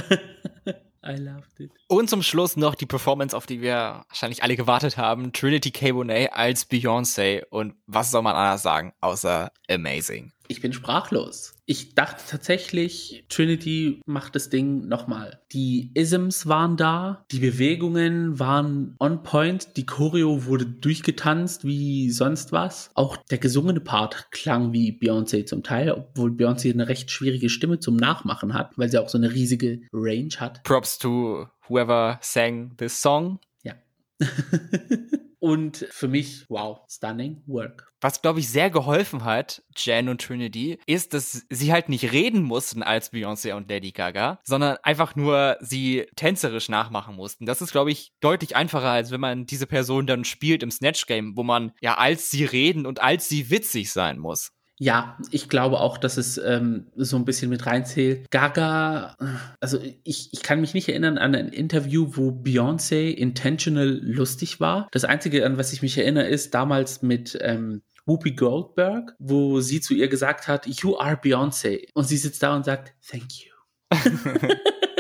[1.06, 1.72] I loved it.
[1.88, 5.34] Und zum Schluss noch die Performance, auf die wir wahrscheinlich alle gewartet haben.
[5.34, 5.92] Trinity K.
[5.92, 7.44] Bonet als Beyoncé.
[7.50, 10.32] Und was soll man anders sagen, außer amazing.
[10.54, 11.56] Ich bin sprachlos.
[11.66, 15.42] Ich dachte tatsächlich, Trinity macht das Ding nochmal.
[15.52, 22.52] Die Isms waren da, die Bewegungen waren on point, die Choreo wurde durchgetanzt wie sonst
[22.52, 22.92] was.
[22.94, 27.80] Auch der gesungene Part klang wie Beyoncé zum Teil, obwohl Beyoncé eine recht schwierige Stimme
[27.80, 30.62] zum Nachmachen hat, weil sie auch so eine riesige Range hat.
[30.62, 33.40] Props to whoever sang this song.
[33.64, 33.74] Ja.
[35.44, 37.92] Und für mich, wow, stunning work.
[38.00, 42.44] Was, glaube ich, sehr geholfen hat, Jan und Trinity, ist, dass sie halt nicht reden
[42.44, 47.46] mussten als Beyoncé und Lady Gaga, sondern einfach nur sie tänzerisch nachmachen mussten.
[47.46, 51.08] Das ist, glaube ich, deutlich einfacher, als wenn man diese Person dann spielt im Snatch
[51.08, 54.54] Game, wo man ja als sie reden und als sie witzig sein muss.
[54.80, 58.30] Ja, ich glaube auch, dass es ähm, so ein bisschen mit reinzählt.
[58.32, 59.16] Gaga,
[59.60, 64.88] also ich, ich kann mich nicht erinnern an ein Interview, wo Beyoncé intentional lustig war.
[64.92, 69.80] Das Einzige, an was ich mich erinnere, ist damals mit ähm, Whoopi Goldberg, wo sie
[69.80, 71.88] zu ihr gesagt hat, You are Beyoncé.
[71.94, 73.52] Und sie sitzt da und sagt, Thank you.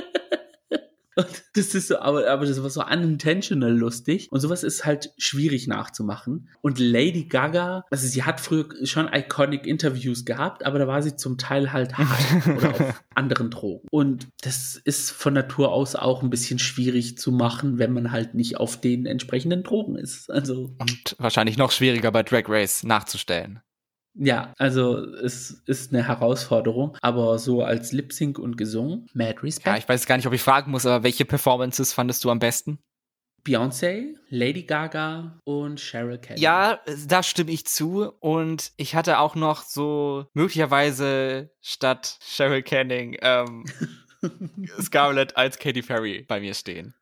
[1.55, 4.27] Das ist so, aber, aber das war so unintentional lustig.
[4.31, 6.49] Und sowas ist halt schwierig nachzumachen.
[6.61, 11.15] Und Lady Gaga, also sie hat früher schon iconic Interviews gehabt, aber da war sie
[11.15, 13.87] zum Teil halt hart oder auf anderen Drogen.
[13.91, 18.33] Und das ist von Natur aus auch ein bisschen schwierig zu machen, wenn man halt
[18.33, 20.31] nicht auf den entsprechenden Drogen ist.
[20.31, 20.75] Also.
[20.79, 23.61] Und wahrscheinlich noch schwieriger bei Drag Race nachzustellen.
[24.15, 29.65] Ja, also es ist eine Herausforderung, aber so als Lip Sync und gesungen, mad respect.
[29.65, 32.39] Ja, ich weiß gar nicht, ob ich fragen muss, aber welche Performances fandest du am
[32.39, 32.79] besten?
[33.43, 36.39] Beyoncé, Lady Gaga und Cheryl Kelly.
[36.39, 38.09] Ja, da stimme ich zu.
[38.19, 43.65] Und ich hatte auch noch so möglicherweise statt Cheryl Canning ähm,
[44.81, 46.93] Scarlett als Katy Perry bei mir stehen.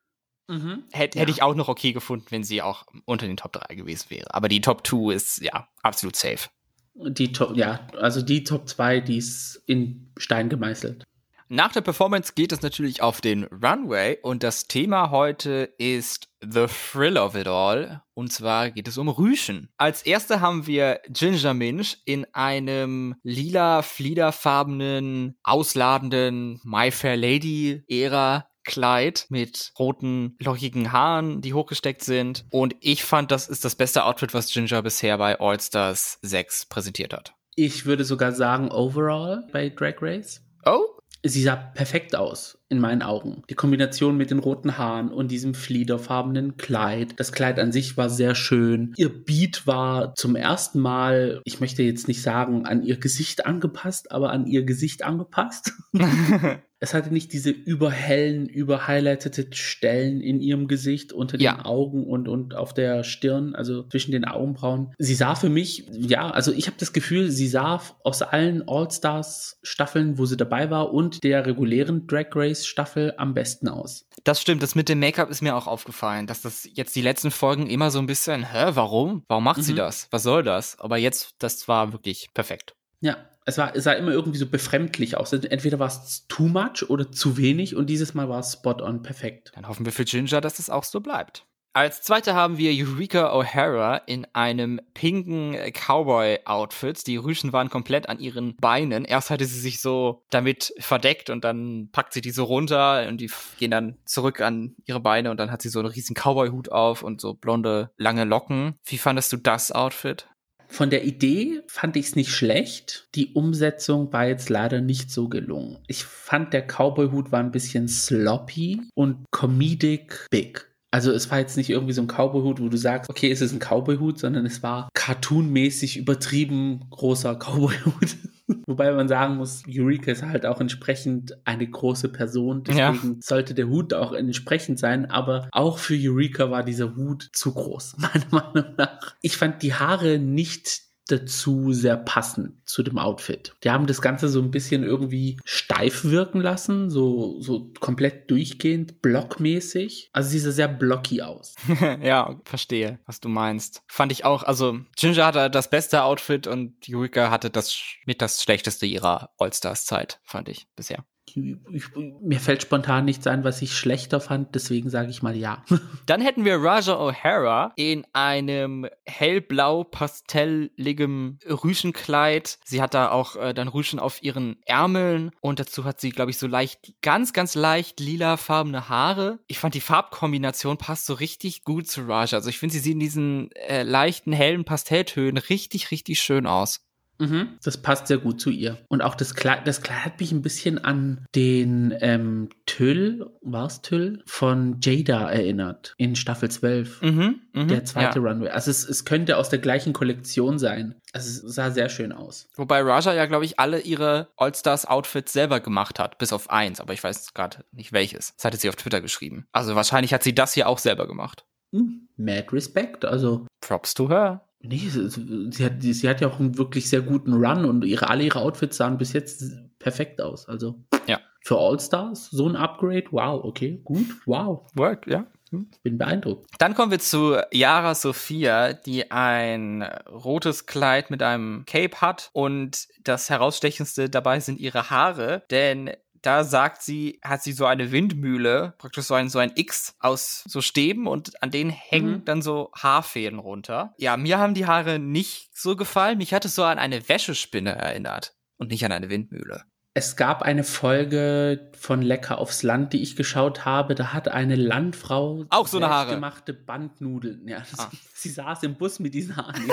[0.47, 0.84] Mhm.
[0.91, 1.21] Hätte ja.
[1.21, 4.34] hätt ich auch noch okay gefunden, wenn sie auch unter den Top 3 gewesen wäre.
[4.34, 6.50] Aber die Top 2 ist ja absolut safe.
[6.93, 11.06] Die Top, ja, also die Top 2, die ist in Stein gemeißelt.
[11.54, 16.67] Nach der Performance geht es natürlich auf den Runway und das Thema heute ist The
[16.67, 18.01] Thrill of It All.
[18.13, 19.67] Und zwar geht es um Rüschen.
[19.75, 28.47] Als erste haben wir Ginger Minch in einem lila, fliederfarbenen, ausladenden My Fair Lady Ära
[28.63, 32.45] Kleid mit roten, lockigen Haaren, die hochgesteckt sind.
[32.50, 36.65] Und ich fand, das ist das beste Outfit, was Ginger bisher bei All Stars 6
[36.67, 37.34] präsentiert hat.
[37.56, 40.41] Ich würde sogar sagen, overall bei Drag Race.
[40.65, 40.82] Oh?
[41.24, 43.43] Sie sah perfekt aus, in meinen Augen.
[43.47, 47.13] Die Kombination mit den roten Haaren und diesem fliederfarbenen Kleid.
[47.17, 48.93] Das Kleid an sich war sehr schön.
[48.97, 54.12] Ihr Beat war zum ersten Mal, ich möchte jetzt nicht sagen, an ihr Gesicht angepasst,
[54.12, 55.74] aber an ihr Gesicht angepasst.
[56.84, 61.63] es hatte nicht diese überhellen, überhighlightete Stellen in ihrem Gesicht unter den ja.
[61.63, 64.91] Augen und, und auf der Stirn, also zwischen den Augenbrauen.
[64.98, 70.17] Sie sah für mich, ja, also ich habe das Gefühl, sie sah aus allen All-Stars-Staffeln,
[70.17, 74.08] wo sie dabei war und der regulären Drag Race-Staffel am besten aus.
[74.24, 77.30] Das stimmt, das mit dem Make-up ist mir auch aufgefallen, dass das jetzt die letzten
[77.30, 79.24] Folgen immer so ein bisschen, hä, warum?
[79.28, 79.63] Warum macht mhm.
[79.63, 80.08] sie das?
[80.10, 80.80] Was soll das?
[80.80, 82.74] Aber jetzt, das war wirklich perfekt.
[83.02, 85.34] Ja, es, war, es sah immer irgendwie so befremdlich aus.
[85.34, 89.01] Entweder war es too much oder zu wenig und dieses Mal war es spot on
[89.01, 89.51] perfekt.
[89.56, 91.45] Dann hoffen wir für Ginger, dass es auch so bleibt.
[91.73, 97.08] Als zweite haben wir Eureka O'Hara in einem pinken Cowboy-Outfit.
[97.08, 99.06] Die Rüschen waren komplett an ihren Beinen.
[99.06, 103.21] Erst hatte sie sich so damit verdeckt und dann packt sie die so runter und
[103.21, 106.73] die gehen dann zurück an ihre Beine und dann hat sie so einen riesen Cowboy-Hut
[106.73, 108.75] auf und so blonde, lange Locken.
[108.84, 110.27] Wie fandest du das Outfit?
[110.71, 113.10] Von der Idee fand ich es nicht schlecht.
[113.15, 115.77] Die Umsetzung war jetzt leider nicht so gelungen.
[115.88, 120.70] Ich fand, der Cowboy-Hut war ein bisschen sloppy und comedic big.
[120.91, 123.54] Also es war jetzt nicht irgendwie so ein Cowboy-Hut, wo du sagst, okay, es ist
[123.54, 128.17] ein Cowboy-Hut, sondern es war cartoonmäßig übertrieben großer Cowboy-Hut.
[128.67, 133.19] Wobei man sagen muss, Eureka ist halt auch entsprechend eine große Person, deswegen ja.
[133.21, 137.95] sollte der Hut auch entsprechend sein, aber auch für Eureka war dieser Hut zu groß,
[137.97, 139.15] meiner Meinung nach.
[139.21, 143.54] Ich fand die Haare nicht dazu sehr passend zu dem Outfit.
[143.63, 149.02] Die haben das Ganze so ein bisschen irgendwie steif wirken lassen, so, so komplett durchgehend,
[149.02, 150.10] blockmäßig.
[150.13, 151.56] Also sie sah sehr blocky aus.
[152.02, 153.84] ja, verstehe, was du meinst.
[153.88, 158.41] Fand ich auch, also Ginger hatte das beste Outfit und Eureka hatte das mit das
[158.41, 161.06] schlechteste ihrer All-Stars-Zeit, fand ich bisher
[161.38, 161.84] ich,
[162.22, 165.63] mir fällt spontan nichts ein, was ich schlechter fand, deswegen sage ich mal ja.
[166.06, 172.58] Dann hätten wir Raja O'Hara in einem hellblau pastelligem Rüschenkleid.
[172.65, 176.32] Sie hat da auch äh, dann Rüschen auf ihren Ärmeln und dazu hat sie, glaube
[176.32, 179.39] ich, so leicht, ganz, ganz leicht lilafarbene Haare.
[179.48, 182.38] Ich fand die Farbkombination passt so richtig gut zu Raja.
[182.38, 186.82] Also ich finde, sie sieht in diesen äh, leichten, hellen Pastelltönen richtig, richtig schön aus.
[187.21, 188.79] Mhm, das passt sehr gut zu ihr.
[188.88, 193.67] Und auch das Kleid, das Kleid hat mich ein bisschen an den ähm, Tüll, war
[193.67, 197.03] es Tüll, von Jada erinnert in Staffel 12.
[197.03, 198.25] Mhm, mh, der zweite ja.
[198.25, 198.49] Runway.
[198.49, 200.95] Also es, es könnte aus der gleichen Kollektion sein.
[201.13, 202.47] Also es sah sehr schön aus.
[202.55, 206.93] Wobei Raja ja, glaube ich, alle ihre All-Stars-Outfits selber gemacht hat, bis auf eins, aber
[206.93, 208.36] ich weiß gerade nicht welches.
[208.36, 209.45] Das hatte sie auf Twitter geschrieben.
[209.51, 211.45] Also wahrscheinlich hat sie das hier auch selber gemacht.
[211.71, 213.45] Hm, mad Respect, also.
[213.62, 214.43] Props to her.
[214.63, 218.24] Nee, sie hat, sie hat ja auch einen wirklich sehr guten Run und ihre, alle
[218.24, 219.43] ihre Outfits sahen bis jetzt
[219.80, 220.47] perfekt aus.
[220.47, 220.76] Also
[221.08, 221.19] ja.
[221.41, 224.65] für All-Stars so ein Upgrade, wow, okay, gut, wow.
[224.76, 225.26] Work, ja.
[225.50, 225.69] Hm.
[225.84, 226.50] Bin beeindruckt.
[226.60, 232.88] Dann kommen wir zu Yara Sophia, die ein rotes Kleid mit einem Cape hat und
[233.04, 238.75] das herausstechendste dabei sind ihre Haare, denn da sagt sie, hat sie so eine Windmühle,
[238.77, 242.25] praktisch so ein, so ein X aus so Stäben und an denen hängen mhm.
[242.25, 243.93] dann so Haarfäden runter.
[243.97, 246.17] Ja, mir haben die Haare nicht so gefallen.
[246.17, 249.63] Mich hat es so an eine Wäschespinne erinnert und nicht an eine Windmühle.
[249.93, 253.93] Es gab eine Folge von Lecker aufs Land, die ich geschaut habe.
[253.93, 257.45] Da hat eine Landfrau auch so eine Haare gemachte Bandnudeln.
[257.47, 257.89] Ja, ah.
[257.91, 259.62] sie, sie, saß im Bus mit diesen Haaren.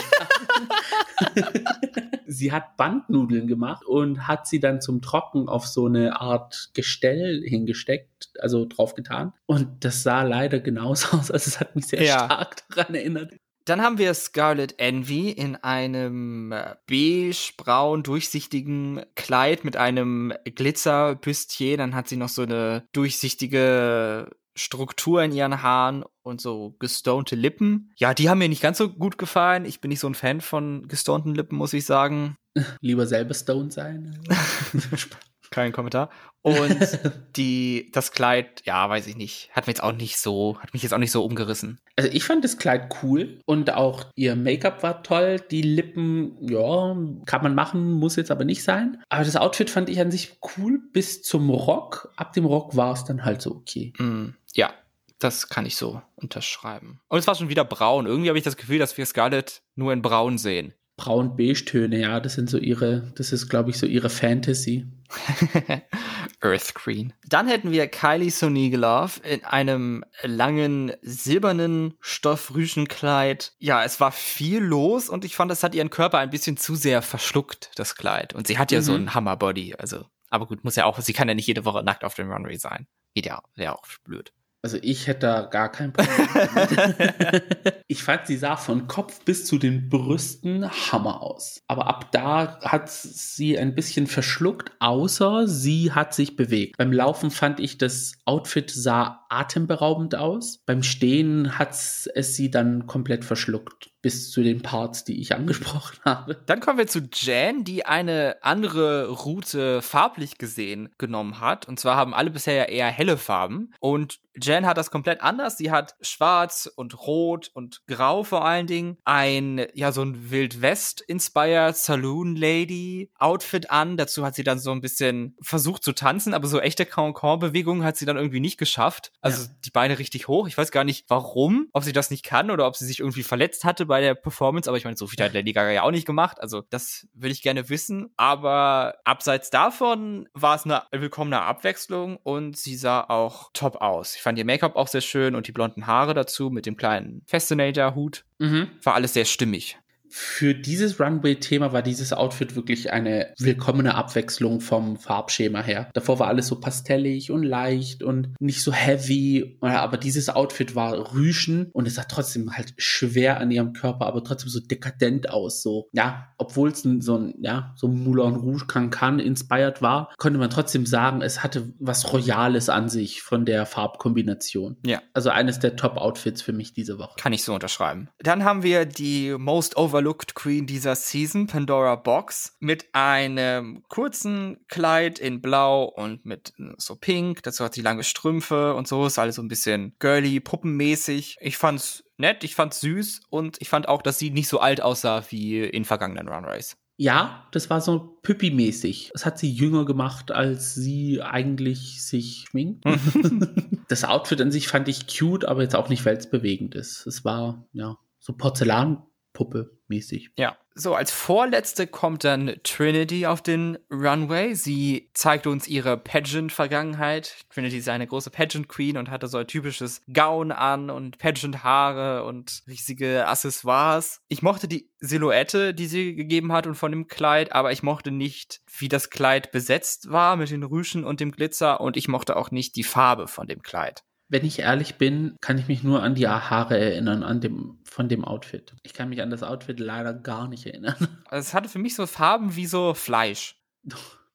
[2.27, 7.45] sie hat Bandnudeln gemacht und hat sie dann zum Trocken auf so eine Art Gestell
[7.47, 9.35] hingesteckt, also draufgetan.
[9.47, 11.31] Und das sah leider genauso aus.
[11.31, 12.25] Also es hat mich sehr ja.
[12.25, 13.35] stark daran erinnert.
[13.69, 21.79] Dann haben wir Scarlet Envy in einem äh, beige-braun durchsichtigen Kleid mit einem Glitzerbüstchen.
[21.79, 27.93] Dann hat sie noch so eine durchsichtige Struktur in ihren Haaren und so gestonte Lippen.
[27.97, 29.65] Ja, die haben mir nicht ganz so gut gefallen.
[29.65, 32.37] Ich bin nicht so ein Fan von gestonten Lippen, muss ich sagen.
[32.81, 34.19] Lieber selber stoned sein.
[35.51, 36.11] Kein Kommentar.
[36.43, 36.99] Und
[37.37, 40.83] die, das Kleid, ja, weiß ich nicht, hat mich jetzt auch nicht so, hat mich
[40.83, 41.79] jetzt auch nicht so umgerissen.
[41.97, 45.41] Also ich fand das Kleid cool und auch ihr Make-up war toll.
[45.51, 49.03] Die Lippen, ja, kann man machen, muss jetzt aber nicht sein.
[49.09, 52.13] Aber das Outfit fand ich an sich cool bis zum Rock.
[52.17, 53.93] Ab dem Rock war es dann halt so okay.
[53.99, 54.73] Mm, ja,
[55.19, 57.01] das kann ich so unterschreiben.
[57.09, 58.07] Und es war schon wieder braun.
[58.07, 62.35] Irgendwie habe ich das Gefühl, dass wir Scarlett nur in braun sehen braun-beige-Töne, ja, das
[62.35, 64.87] sind so ihre, das ist, glaube ich, so ihre Fantasy.
[66.41, 67.15] Earth Green.
[67.27, 73.55] Dann hätten wir Kylie Sonigelov in einem langen silbernen Stoffrüschenkleid.
[73.59, 76.75] Ja, es war viel los und ich fand, das hat ihren Körper ein bisschen zu
[76.75, 78.35] sehr verschluckt, das Kleid.
[78.35, 78.85] Und sie hat ja mhm.
[78.85, 80.05] so ein Hammerbody, also.
[80.29, 82.59] Aber gut, muss ja auch, sie kann ja nicht jede Woche nackt auf dem Runway
[82.59, 82.87] sein.
[83.15, 84.33] Geht ja, wäre auch blöd.
[84.63, 86.19] Also ich hätte da gar kein Problem.
[87.87, 91.63] ich fand, sie sah von Kopf bis zu den Brüsten Hammer aus.
[91.69, 96.77] Aber ab da hat sie ein bisschen verschluckt, außer sie hat sich bewegt.
[96.77, 100.59] Beim Laufen fand ich, das Outfit sah atemberaubend aus.
[100.67, 105.99] Beim Stehen hat es sie dann komplett verschluckt bis zu den Parts, die ich angesprochen
[106.05, 106.37] habe.
[106.47, 111.67] Dann kommen wir zu Jan, die eine andere Route farblich gesehen genommen hat.
[111.69, 113.73] Und zwar haben alle bisher ja eher helle Farben.
[113.81, 115.57] Und Jan hat das komplett anders.
[115.57, 118.99] Sie hat schwarz und rot und grau vor allen Dingen.
[119.05, 123.97] Ein, ja, so ein Wild West-inspired Saloon Lady Outfit an.
[123.97, 127.97] Dazu hat sie dann so ein bisschen versucht zu tanzen, aber so echte Cancan-Bewegungen hat
[127.97, 129.13] sie dann irgendwie nicht geschafft.
[129.21, 129.51] Also ja.
[129.65, 130.49] die Beine richtig hoch.
[130.49, 133.23] Ich weiß gar nicht warum, ob sie das nicht kann oder ob sie sich irgendwie
[133.23, 134.69] verletzt hatte bei der Performance.
[134.69, 136.41] Aber ich meine, so viel hat Lady Gaga ja auch nicht gemacht.
[136.41, 138.13] Also das will ich gerne wissen.
[138.17, 144.17] Aber abseits davon war es eine willkommene Abwechslung und sie sah auch top aus.
[144.17, 147.23] Ich fand ihr Make-up auch sehr schön und die blonden Haare dazu mit dem kleinen
[147.27, 148.25] Fascinator-Hut.
[148.39, 148.71] Mhm.
[148.83, 149.79] War alles sehr stimmig
[150.11, 155.91] für dieses Runway-Thema war dieses Outfit wirklich eine willkommene Abwechslung vom Farbschema her.
[155.95, 161.15] Davor war alles so pastellig und leicht und nicht so heavy, aber dieses Outfit war
[161.15, 165.63] rüschen und es sah trotzdem halt schwer an ihrem Körper, aber trotzdem so dekadent aus.
[165.63, 170.51] So, ja, obwohl es so ein, ja, so Moulin Rouge Cancan inspired war, konnte man
[170.51, 174.77] trotzdem sagen, es hatte was Royales an sich von der Farbkombination.
[174.85, 175.03] Ja.
[175.13, 177.17] Also eines der Top-Outfits für mich diese Woche.
[177.19, 178.09] Kann ich so unterschreiben.
[178.19, 184.59] Dann haben wir die Most Over Overlooked Queen dieser Season, Pandora Box, mit einem kurzen
[184.69, 187.43] Kleid in Blau und mit so Pink.
[187.43, 189.07] Dazu hat sie lange Strümpfe und so.
[189.07, 191.39] Ist alles so ein bisschen girly, puppenmäßig.
[191.41, 194.81] Ich fand's nett, ich fand's süß und ich fand auch, dass sie nicht so alt
[194.81, 196.77] aussah wie in vergangenen Runways.
[196.97, 199.11] Ja, das war so Püppi-mäßig.
[199.15, 202.85] Das hat sie jünger gemacht, als sie eigentlich sich schminkt.
[203.89, 207.05] das Outfit an sich fand ich cute, aber jetzt auch nicht weltbewegend ist.
[207.05, 210.31] Es war, ja, so Porzellanpuppe mäßig.
[210.37, 210.57] Ja.
[210.75, 214.55] So, als vorletzte kommt dann Trinity auf den Runway.
[214.55, 217.35] Sie zeigt uns ihre Pageant-Vergangenheit.
[217.53, 222.63] Trinity ist eine große Pageant-Queen und hatte so ein typisches Gown an und Pageant-Haare und
[222.69, 224.21] riesige Accessoires.
[224.29, 228.13] Ich mochte die Silhouette, die sie gegeben hat und von dem Kleid, aber ich mochte
[228.13, 232.37] nicht, wie das Kleid besetzt war mit den Rüschen und dem Glitzer und ich mochte
[232.37, 234.05] auch nicht die Farbe von dem Kleid.
[234.29, 238.09] Wenn ich ehrlich bin, kann ich mich nur an die Haare erinnern, an dem, von
[238.09, 238.75] dem Outfit.
[238.83, 240.97] Ich kann mich an das Outfit leider gar nicht erinnern.
[241.31, 243.57] Also es hatte für mich so Farben wie so Fleisch.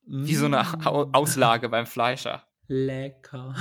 [0.06, 2.44] wie so eine Auslage beim Fleischer.
[2.68, 3.56] Lecker.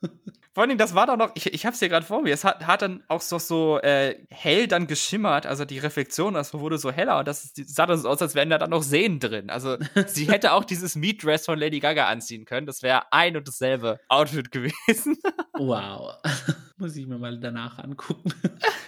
[0.52, 2.66] Vor allem, das war doch noch, ich, ich hab's hier gerade vor mir, es hat,
[2.66, 6.90] hat dann auch so, so äh, hell dann geschimmert, also die Reflexion, das wurde so
[6.90, 9.48] heller und das sah dann so aus, als wären da dann noch Sehnen drin.
[9.48, 13.36] Also sie hätte auch dieses Meat Dress von Lady Gaga anziehen können, das wäre ein
[13.36, 15.18] und dasselbe Outfit gewesen.
[15.56, 16.14] wow.
[16.78, 18.32] Muss ich mir mal danach angucken,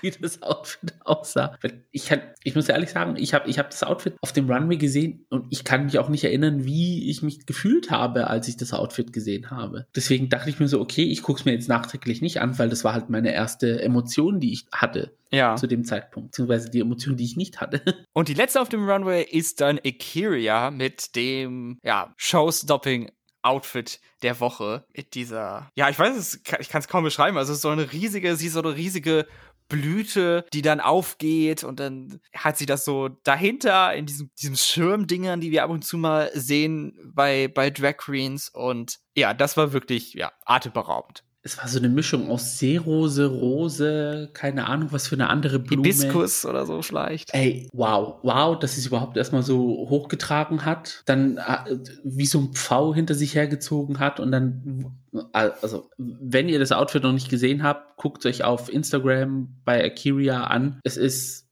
[0.00, 1.58] wie das Outfit aussah.
[1.90, 4.78] Ich, kann, ich muss ehrlich sagen, ich habe ich hab das Outfit auf dem Runway
[4.78, 8.56] gesehen und ich kann mich auch nicht erinnern, wie ich mich gefühlt habe, als ich
[8.56, 9.86] das Outfit gesehen habe.
[9.94, 12.58] Deswegen dachte ich mir so, okay, ich gucke es mir mir jetzt nachträglich nicht an,
[12.58, 15.56] weil das war halt meine erste Emotion, die ich hatte Ja.
[15.56, 17.82] zu dem Zeitpunkt, beziehungsweise die Emotion, die ich nicht hatte.
[18.12, 23.10] Und die letzte auf dem Runway ist dann Akiria mit dem, ja, Showstopping
[23.44, 27.50] Outfit der Woche mit dieser, ja, ich weiß es, ich kann es kaum beschreiben, also
[27.52, 29.26] es ist so eine riesige, sie ist so eine riesige
[29.68, 35.40] Blüte, die dann aufgeht und dann hat sie das so dahinter in diesem, diesem Schirmdingern,
[35.40, 39.72] die wir ab und zu mal sehen bei, bei Drag Queens und ja, das war
[39.72, 41.24] wirklich, ja, atemberaubend.
[41.44, 45.82] Es war so eine Mischung aus Seerose, Rose, keine Ahnung, was für eine andere Blume.
[45.82, 47.34] Hibiskus oder so vielleicht.
[47.34, 52.38] Ey, wow, wow, dass sie es überhaupt erstmal so hochgetragen hat, dann äh, wie so
[52.38, 54.94] ein Pfau hinter sich hergezogen hat und dann,
[55.32, 60.44] also, wenn ihr das Outfit noch nicht gesehen habt, guckt euch auf Instagram bei Akiria
[60.44, 60.80] an.
[60.84, 61.48] Es ist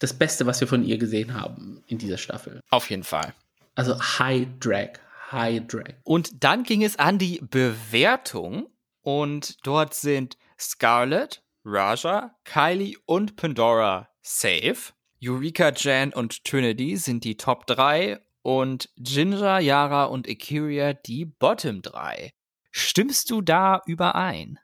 [0.00, 2.60] das Beste, was wir von ihr gesehen haben in dieser Staffel.
[2.70, 3.32] Auf jeden Fall.
[3.76, 4.98] Also High Drag,
[5.30, 5.94] High Drag.
[6.02, 8.66] Und dann ging es an die Bewertung
[9.02, 14.92] und dort sind Scarlett, Raja, Kylie und Pandora safe.
[15.22, 21.82] Eureka, Jan und Trinity sind die Top 3 und Ginger, Yara und Akiria die Bottom
[21.82, 22.32] 3.
[22.72, 24.58] Stimmst du da überein?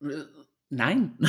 [0.00, 0.24] Äh,
[0.72, 1.18] Nein.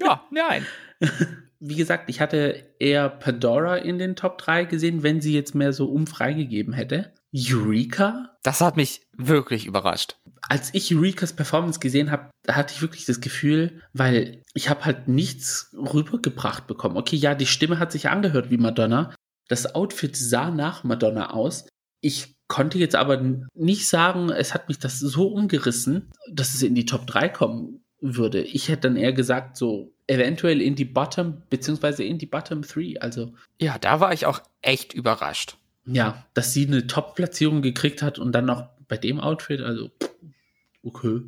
[0.00, 0.64] Ja, nein.
[1.60, 5.72] Wie gesagt, ich hatte eher Pandora in den Top 3 gesehen, wenn sie jetzt mehr
[5.72, 7.12] so umfreigegeben hätte.
[7.34, 8.36] Eureka?
[8.44, 10.16] Das hat mich wirklich überrascht.
[10.48, 14.84] Als ich Eurekas Performance gesehen habe, da hatte ich wirklich das Gefühl, weil ich habe
[14.84, 16.96] halt nichts rübergebracht bekommen.
[16.96, 19.14] Okay, ja, die Stimme hat sich angehört wie Madonna.
[19.48, 21.66] Das Outfit sah nach Madonna aus.
[22.00, 23.22] Ich konnte jetzt aber
[23.54, 27.82] nicht sagen, es hat mich das so umgerissen, dass es in die Top 3 kommen
[28.00, 28.40] würde.
[28.40, 33.00] Ich hätte dann eher gesagt, so eventuell in die Bottom, beziehungsweise in die Bottom 3.
[33.00, 35.58] Also, Ja, da war ich auch echt überrascht.
[35.84, 39.90] ja, dass sie eine Top-Platzierung gekriegt hat und dann noch bei dem Outfit, also,
[40.82, 41.20] okay.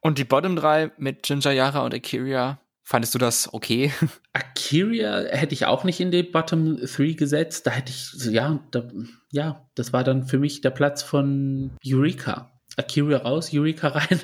[0.00, 3.92] Und die Bottom 3 mit Ginger, Yara und Akiria, fandest du das okay?
[4.32, 7.66] Akiria hätte ich auch nicht in die Bottom 3 gesetzt.
[7.66, 8.88] Da hätte ich, so, ja, da,
[9.30, 12.50] ja, das war dann für mich der Platz von Eureka.
[12.76, 14.20] Akiria raus, Eureka rein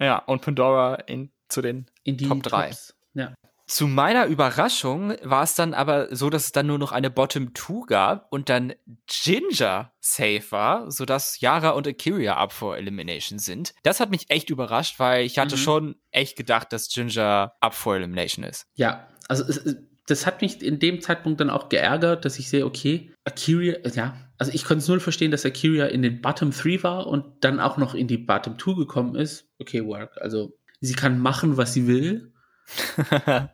[0.00, 2.68] Ja, und Pandora in, zu den in die Top drei.
[2.68, 2.96] Tops.
[3.14, 3.34] Ja.
[3.74, 7.56] Zu meiner Überraschung war es dann aber so, dass es dann nur noch eine Bottom
[7.56, 8.72] 2 gab und dann
[9.08, 13.74] Ginger safe war, sodass Yara und Akiria up for Elimination sind.
[13.82, 15.60] Das hat mich echt überrascht, weil ich hatte Mhm.
[15.60, 18.68] schon echt gedacht, dass Ginger up for Elimination ist.
[18.74, 22.66] Ja, also es, das hat mich in dem Zeitpunkt dann auch geärgert, dass ich sehe,
[22.66, 26.84] okay, Akiria, ja, also ich konnte es null verstehen, dass Akiria in den Bottom 3
[26.84, 29.48] war und dann auch noch in die Bottom 2 gekommen ist.
[29.58, 30.16] Okay, work.
[30.20, 32.33] Also sie kann machen, was sie will,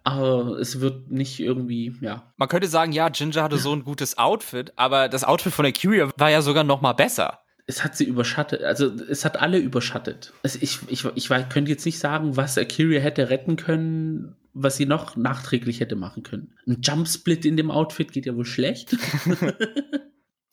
[0.04, 2.32] aber es wird nicht irgendwie, ja.
[2.36, 6.10] Man könnte sagen, ja, Ginger hatte so ein gutes Outfit, aber das Outfit von Akiria
[6.16, 7.40] war ja sogar noch mal besser.
[7.66, 10.32] Es hat sie überschattet, also es hat alle überschattet.
[10.42, 14.86] Also ich, ich, ich könnte jetzt nicht sagen, was Akiria hätte retten können, was sie
[14.86, 16.54] noch nachträglich hätte machen können.
[16.66, 18.96] Ein Jumpsplit in dem Outfit geht ja wohl schlecht.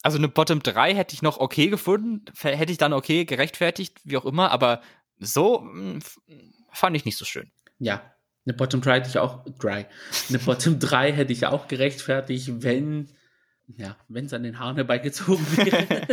[0.04, 4.16] Also eine Bottom 3 hätte ich noch okay gefunden, hätte ich dann okay gerechtfertigt, wie
[4.16, 4.82] auch immer, aber
[5.20, 6.20] so f-
[6.72, 7.52] fand ich nicht so schön.
[7.80, 8.02] Ja,
[8.48, 9.86] eine Bottom 3 hätte ich auch, dry.
[10.30, 13.10] Eine Bottom 3 hätte ich auch gerechtfertigt, wenn,
[13.68, 16.08] ja, wenn es an den Haaren herbeigezogen wäre.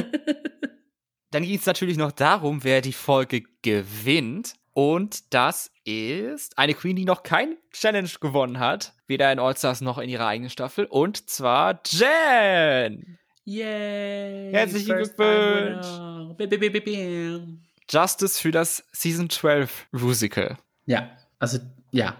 [1.30, 4.54] Dann ging es natürlich noch darum, wer die Folge gewinnt.
[4.72, 8.94] Und das ist eine Queen, die noch kein Challenge gewonnen hat.
[9.06, 10.86] Weder in All-Stars noch in ihrer eigenen Staffel.
[10.86, 13.18] Und zwar Jen.
[13.44, 14.52] Yay!
[14.52, 15.80] Herzlichen bim.
[17.88, 20.58] Justice für das Season 12 Musical.
[20.86, 21.58] Ja, also,
[21.92, 22.16] ja,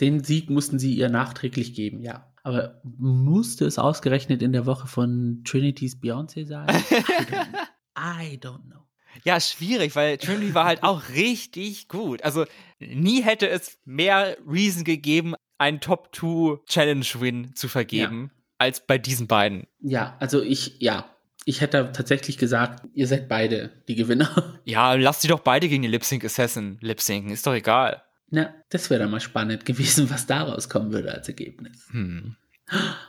[0.00, 2.30] den Sieg mussten sie ihr nachträglich geben, ja.
[2.42, 6.68] Aber musste es ausgerechnet in der Woche von Trinity's Beyoncé sein?
[7.98, 8.86] I don't know.
[9.24, 12.22] Ja, schwierig, weil Trinity war halt auch richtig gut.
[12.22, 12.44] Also
[12.78, 19.66] nie hätte es mehr Reason gegeben, einen Top-2-Challenge-Win zu vergeben, als bei diesen beiden.
[19.80, 21.10] Ja, also ich, ja,
[21.44, 24.60] ich hätte tatsächlich gesagt, ihr seid beide die Gewinner.
[24.64, 28.02] Ja, lass die doch beide gegen den Lip-Sync Assassin lip-synken, ist doch egal.
[28.30, 31.88] Na, das wäre dann mal spannend gewesen, was daraus kommen würde als Ergebnis.
[31.90, 32.36] Hm.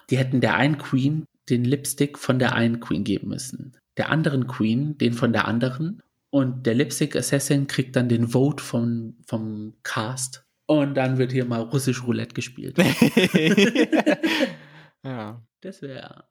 [0.10, 4.48] Die hätten der einen Queen den Lipstick von der einen Queen geben müssen, der anderen
[4.48, 9.74] Queen den von der anderen und der Lipstick Assassin kriegt dann den Vote vom, vom
[9.84, 12.78] Cast und dann wird hier mal russisch Roulette gespielt.
[15.04, 15.42] ja.
[15.62, 16.26] Das wäre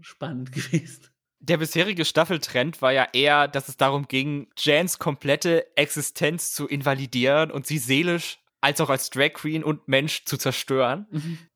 [0.00, 1.06] spannend gewesen.
[1.40, 7.50] Der bisherige Staffeltrend war ja eher, dass es darum ging, Jans komplette Existenz zu invalidieren
[7.50, 11.06] und sie seelisch als auch als Drag Queen und Mensch zu zerstören.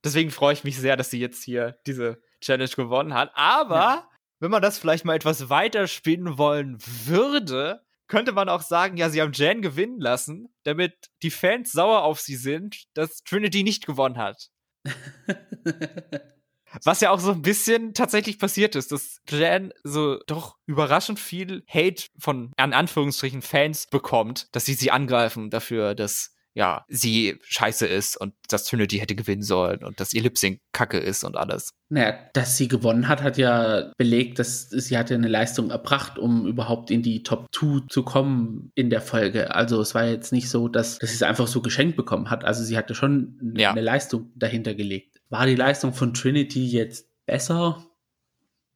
[0.05, 3.33] Deswegen freue ich mich sehr, dass sie jetzt hier diese Challenge gewonnen hat.
[3.35, 4.09] Aber Ja.
[4.39, 9.09] wenn man das vielleicht mal etwas weiter spinnen wollen würde, könnte man auch sagen, ja,
[9.09, 13.87] sie haben Jan gewinnen lassen, damit die Fans sauer auf sie sind, dass Trinity nicht
[13.87, 14.51] gewonnen hat.
[16.85, 21.65] Was ja auch so ein bisschen tatsächlich passiert ist, dass Jan so doch überraschend viel
[21.69, 27.87] Hate von, an Anführungsstrichen, Fans bekommt, dass sie sie angreifen dafür, dass ja, sie scheiße
[27.87, 31.71] ist und dass Trinity hätte gewinnen sollen und dass ihr Lip-Sync kacke ist und alles.
[31.89, 36.47] Naja, dass sie gewonnen hat, hat ja belegt, dass sie hatte eine Leistung erbracht, um
[36.47, 39.55] überhaupt in die Top 2 zu kommen in der Folge.
[39.55, 42.45] Also es war jetzt nicht so, dass, dass sie es einfach so geschenkt bekommen hat.
[42.45, 43.71] Also sie hatte schon ja.
[43.71, 45.10] eine Leistung dahinter gelegt.
[45.31, 47.87] War die Leistung von Trinity jetzt besser?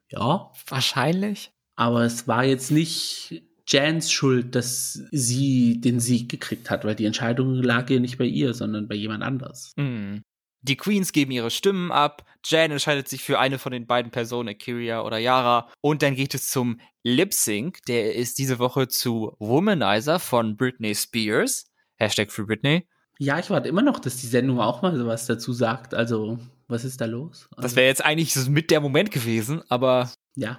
[0.09, 0.52] Ja.
[0.68, 1.52] Wahrscheinlich.
[1.76, 7.07] Aber es war jetzt nicht Jans Schuld, dass sie den Sieg gekriegt hat, weil die
[7.07, 9.72] Entscheidung lag ja nicht bei ihr, sondern bei jemand anders.
[9.76, 10.22] Mhm.
[10.62, 14.48] Die Queens geben ihre Stimmen ab, Jan entscheidet sich für eine von den beiden Personen,
[14.48, 19.36] Akiria oder Yara, und dann geht es zum Lip Sync, der ist diese Woche zu
[19.38, 21.66] Womanizer von Britney Spears.
[21.96, 22.88] Hashtag Free Britney.
[23.18, 25.94] Ja, ich warte immer noch, dass die Sendung auch mal sowas dazu sagt.
[25.94, 26.38] Also,
[26.68, 27.48] was ist da los?
[27.52, 30.10] Also, das wäre jetzt eigentlich mit der Moment gewesen, aber.
[30.34, 30.58] Ja,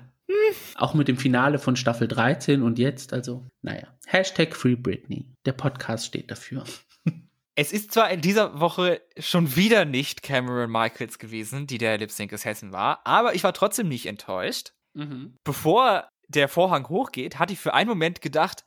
[0.76, 3.88] auch mit dem Finale von Staffel 13 und jetzt, also, naja.
[4.06, 5.26] Hashtag Free Britney.
[5.46, 6.64] Der Podcast steht dafür.
[7.58, 12.12] Es ist zwar in dieser Woche schon wieder nicht Cameron Michaels gewesen, die der Lip
[12.12, 14.74] Sync Assassin war, aber ich war trotzdem nicht enttäuscht.
[14.94, 15.38] Mhm.
[15.46, 18.66] Bevor der Vorhang hochgeht, hatte ich für einen Moment gedacht,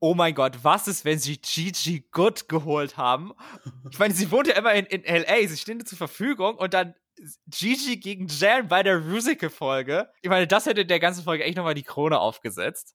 [0.00, 3.32] oh mein Gott, was ist, wenn sie Gigi Good geholt haben?
[3.90, 6.94] Ich meine, sie wohnte immer in, in LA, sie stünde zur Verfügung und dann
[7.46, 10.10] Gigi gegen Jan bei der Musical-Folge.
[10.22, 12.94] Ich meine, das hätte der ganzen Folge echt nochmal die Krone aufgesetzt.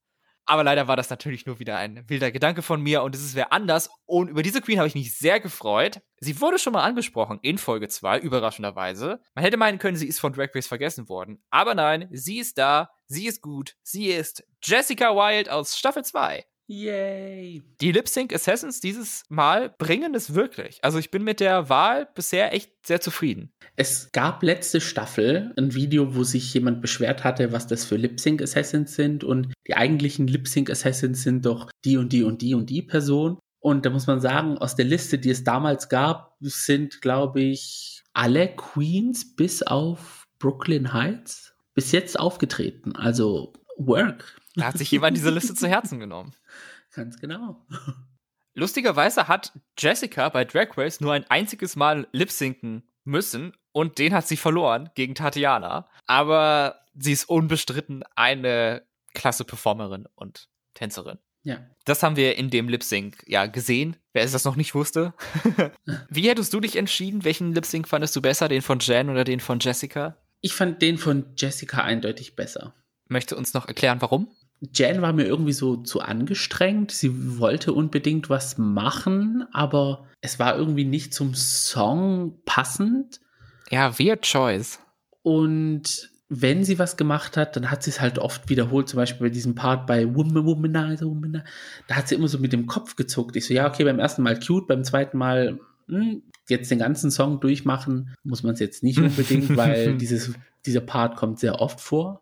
[0.49, 3.53] Aber leider war das natürlich nur wieder ein wilder Gedanke von mir und es wer
[3.53, 3.91] anders.
[4.07, 6.01] Und über diese Queen habe ich mich sehr gefreut.
[6.17, 9.21] Sie wurde schon mal angesprochen in Folge 2, überraschenderweise.
[9.35, 11.43] Man hätte meinen können, sie ist von Drag Race vergessen worden.
[11.51, 16.43] Aber nein, sie ist da, sie ist gut, sie ist Jessica Wilde aus Staffel 2.
[16.71, 17.63] Yay!
[17.81, 20.77] Die Lip Sync Assassins dieses Mal bringen es wirklich.
[20.83, 23.51] Also ich bin mit der Wahl bisher echt sehr zufrieden.
[23.75, 28.19] Es gab letzte Staffel ein Video, wo sich jemand beschwert hatte, was das für Lip
[28.19, 32.43] Sync Assassins sind und die eigentlichen Lip Sync Assassins sind doch die und die und
[32.43, 33.39] die und die Person.
[33.59, 38.03] Und da muss man sagen, aus der Liste, die es damals gab, sind, glaube ich,
[38.13, 42.95] alle Queens bis auf Brooklyn Heights bis jetzt aufgetreten.
[42.95, 44.38] Also Work.
[44.59, 46.33] Da hat sich jemand diese Liste zu Herzen genommen.
[46.93, 47.65] Ganz genau.
[48.53, 54.27] Lustigerweise hat Jessica bei Drag Race nur ein einziges Mal lip-sinken müssen und den hat
[54.27, 55.87] sie verloren gegen Tatiana.
[56.05, 58.83] Aber sie ist unbestritten eine
[59.13, 61.19] klasse Performerin und Tänzerin.
[61.43, 61.65] Ja.
[61.85, 63.95] Das haben wir in dem Lip Sync ja gesehen.
[64.13, 65.13] Wer es das noch nicht wusste.
[66.09, 67.23] Wie hättest du dich entschieden?
[67.23, 68.47] Welchen Lip Sync fandest du besser?
[68.49, 70.17] Den von Jan oder den von Jessica?
[70.41, 72.73] Ich fand den von Jessica eindeutig besser.
[73.07, 74.29] Möchte uns noch erklären, warum?
[74.73, 76.91] Jan war mir irgendwie so zu angestrengt.
[76.91, 83.21] Sie wollte unbedingt was machen, aber es war irgendwie nicht zum Song passend.
[83.69, 84.79] Ja, weird choice.
[85.21, 89.27] Und wenn sie was gemacht hat, dann hat sie es halt oft wiederholt, zum Beispiel
[89.27, 91.43] bei diesem Part bei Woman, Womanizer, Womanizer.
[91.87, 93.35] Da hat sie immer so mit dem Kopf gezuckt.
[93.35, 97.09] Ich so, ja, okay, beim ersten Mal cute, beim zweiten Mal hm, jetzt den ganzen
[97.09, 100.33] Song durchmachen, muss man es jetzt nicht unbedingt, weil dieses,
[100.65, 102.21] dieser Part kommt sehr oft vor.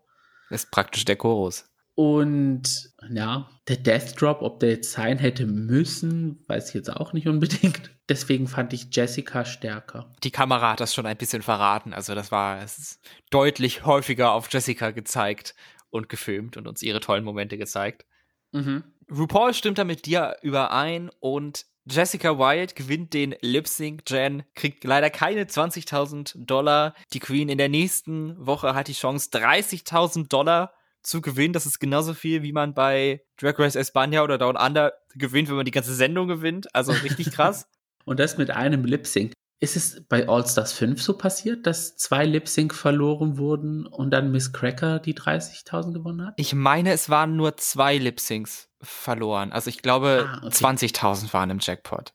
[0.50, 1.70] Das ist praktisch der Chorus.
[1.98, 7.12] Und ja, der Death Drop, ob der jetzt sein hätte müssen, weiß ich jetzt auch
[7.12, 7.90] nicht unbedingt.
[8.08, 10.14] Deswegen fand ich Jessica stärker.
[10.24, 11.96] Die Kamera hat das schon ein bisschen verraten.
[11.96, 13.00] Also das war es
[13.32, 15.56] deutlich häufiger auf Jessica gezeigt
[15.90, 18.06] und gefilmt und uns ihre tollen Momente gezeigt.
[18.52, 18.84] Mhm.
[19.10, 24.04] RuPaul stimmt da mit dir überein und Jessica Wilde gewinnt den Lip Sync.
[24.08, 26.94] Jen kriegt leider keine 20.000 Dollar.
[27.14, 30.77] Die Queen in der nächsten Woche hat die Chance, 30.000 Dollar
[31.08, 31.54] zu gewinnen.
[31.54, 35.56] Das ist genauso viel, wie man bei Drag Race España oder Down Under gewinnt, wenn
[35.56, 36.74] man die ganze Sendung gewinnt.
[36.76, 37.68] Also richtig krass.
[38.06, 39.34] Und das mit einem Lip Sync.
[39.60, 44.12] Ist es bei All Stars 5 so passiert, dass zwei Lip Sync verloren wurden und
[44.12, 46.36] dann Miss Cracker die 30.000 gewonnen hat?
[46.38, 49.52] Ich meine, es waren nur zwei Lip Syncs verloren.
[49.52, 50.64] Also ich glaube, ah, okay.
[50.64, 52.14] 20.000 waren im Jackpot.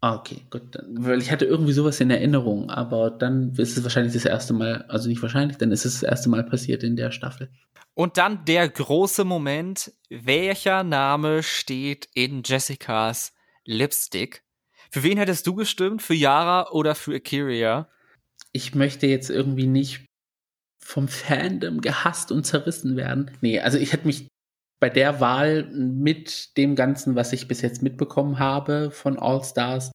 [0.00, 0.62] Ah, okay, gut.
[0.74, 4.52] Dann, weil ich hatte irgendwie sowas in Erinnerung, aber dann ist es wahrscheinlich das erste
[4.54, 7.50] Mal, also nicht wahrscheinlich, dann ist es das erste Mal passiert in der Staffel.
[7.94, 13.32] Und dann der große Moment, welcher Name steht in Jessicas
[13.64, 14.44] Lipstick?
[14.90, 16.00] Für wen hättest du gestimmt?
[16.00, 17.88] Für Yara oder für Akiria?
[18.52, 20.06] Ich möchte jetzt irgendwie nicht
[20.80, 23.32] vom Fandom gehasst und zerrissen werden.
[23.40, 24.28] Nee, also ich hätte mich
[24.80, 29.90] bei der Wahl mit dem Ganzen, was ich bis jetzt mitbekommen habe von All Stars,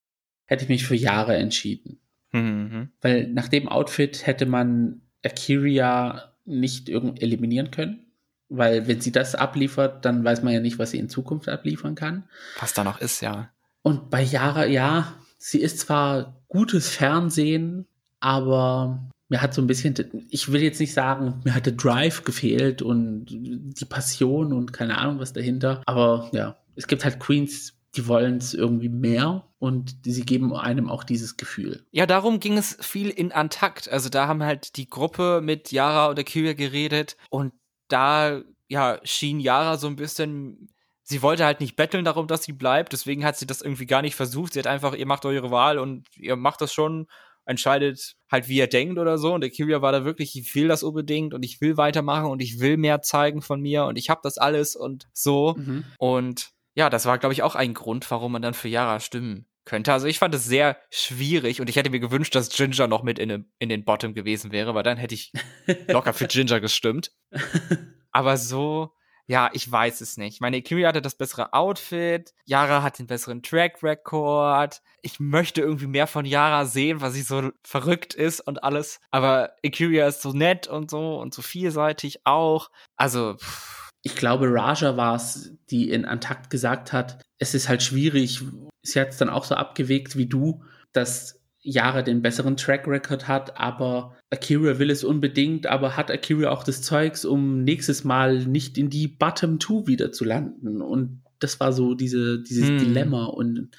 [0.46, 2.00] hätte ich mich für Jahre entschieden.
[2.32, 2.90] Mhm.
[3.02, 8.08] Weil nach dem Outfit hätte man Akiria nicht irgend eliminieren können.
[8.50, 11.96] Weil wenn sie das abliefert, dann weiß man ja nicht, was sie in Zukunft abliefern
[11.96, 12.26] kann.
[12.60, 13.50] Was da noch ist, ja.
[13.82, 17.88] Und bei Yara, ja, sie ist zwar gutes Fernsehen,
[18.20, 19.96] aber mir hat so ein bisschen,
[20.30, 25.00] ich will jetzt nicht sagen, mir hat der Drive gefehlt und die Passion und keine
[25.00, 25.82] Ahnung was dahinter.
[25.88, 30.88] Aber ja, es gibt halt Queens, die wollen es irgendwie mehr und sie geben einem
[30.88, 31.84] auch dieses Gefühl.
[31.90, 33.90] Ja, darum ging es viel in Antakt.
[33.90, 37.54] Also da haben halt die Gruppe mit Yara oder Kyria geredet und
[37.88, 40.70] da ja schien Yara so ein bisschen
[41.02, 44.04] sie wollte halt nicht betteln darum, dass sie bleibt, deswegen hat sie das irgendwie gar
[44.04, 44.54] nicht versucht.
[44.54, 47.08] Sie hat einfach, ihr macht eure Wahl und ihr macht das schon,
[47.46, 49.34] entscheidet halt, wie ihr denkt oder so.
[49.34, 52.42] Und der Kyria war da wirklich, ich will das unbedingt und ich will weitermachen und
[52.42, 55.56] ich will mehr zeigen von mir und ich habe das alles und so.
[55.58, 55.84] Mhm.
[55.98, 59.46] Und ja, das war, glaube ich, auch ein Grund, warum man dann für Yara stimmen
[59.66, 59.94] könnte.
[59.94, 63.20] Also ich fand es sehr schwierig und ich hätte mir gewünscht, dass Ginger noch mit
[63.20, 65.32] in, in den Bottom gewesen wäre, weil dann hätte ich
[65.88, 67.12] locker für Ginger gestimmt.
[68.12, 68.92] Aber so,
[69.28, 70.42] ja, ich weiß es nicht.
[70.42, 74.82] Meine Ikiri hatte das bessere Outfit, Yara hat den besseren Track Record.
[75.02, 79.00] Ich möchte irgendwie mehr von Yara sehen, weil sie so verrückt ist und alles.
[79.12, 82.70] Aber Ikiri ist so nett und so und so vielseitig auch.
[82.98, 87.82] Also, pff ich glaube, Raja war es, die in Antakt gesagt hat, es ist halt
[87.82, 88.42] schwierig.
[88.82, 93.28] Sie hat es dann auch so abgewegt wie du, dass Yara den besseren Track Record
[93.28, 98.46] hat, aber Akira will es unbedingt, aber hat Akira auch das Zeugs, um nächstes Mal
[98.46, 100.82] nicht in die Bottom Two wieder zu landen?
[100.82, 102.78] Und das war so diese, dieses hm.
[102.80, 103.26] Dilemma.
[103.26, 103.70] Und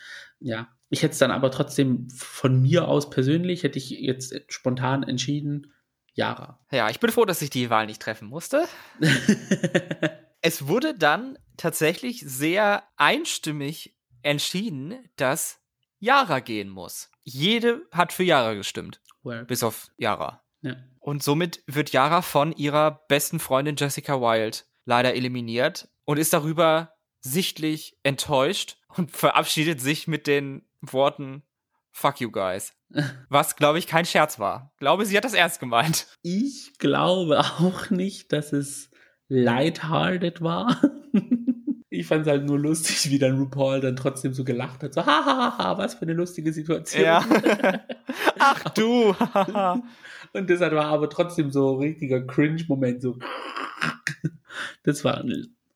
[0.40, 5.02] ja, ich hätte es dann aber trotzdem von mir aus persönlich, hätte ich jetzt spontan
[5.02, 5.72] entschieden,
[6.14, 6.60] Yara.
[6.70, 8.64] Ja, ich bin froh, dass ich die Wahl nicht treffen musste.
[10.40, 15.60] es wurde dann tatsächlich sehr einstimmig entschieden, dass
[15.98, 17.10] Yara gehen muss.
[17.24, 19.00] Jede hat für Yara gestimmt.
[19.22, 19.44] Well.
[19.44, 20.42] Bis auf Yara.
[20.62, 20.76] Ja.
[21.00, 26.94] Und somit wird Yara von ihrer besten Freundin Jessica Wilde leider eliminiert und ist darüber
[27.20, 31.42] sichtlich enttäuscht und verabschiedet sich mit den Worten
[31.90, 32.74] Fuck you guys.
[33.28, 34.72] Was, glaube ich, kein Scherz war.
[34.78, 36.06] Glaube, sie hat das ernst gemeint.
[36.22, 38.90] Ich glaube auch nicht, dass es
[39.28, 40.80] lighthearted war.
[41.94, 44.94] Ich fand es halt nur lustig, wie dann RuPaul dann trotzdem so gelacht hat.
[44.94, 47.04] So, hahaha, was für eine lustige Situation.
[47.04, 47.24] Ja.
[48.38, 49.14] Ach du.
[50.32, 53.02] Und das war aber trotzdem so ein richtiger Cringe-Moment.
[53.02, 53.18] So.
[54.82, 55.24] Das war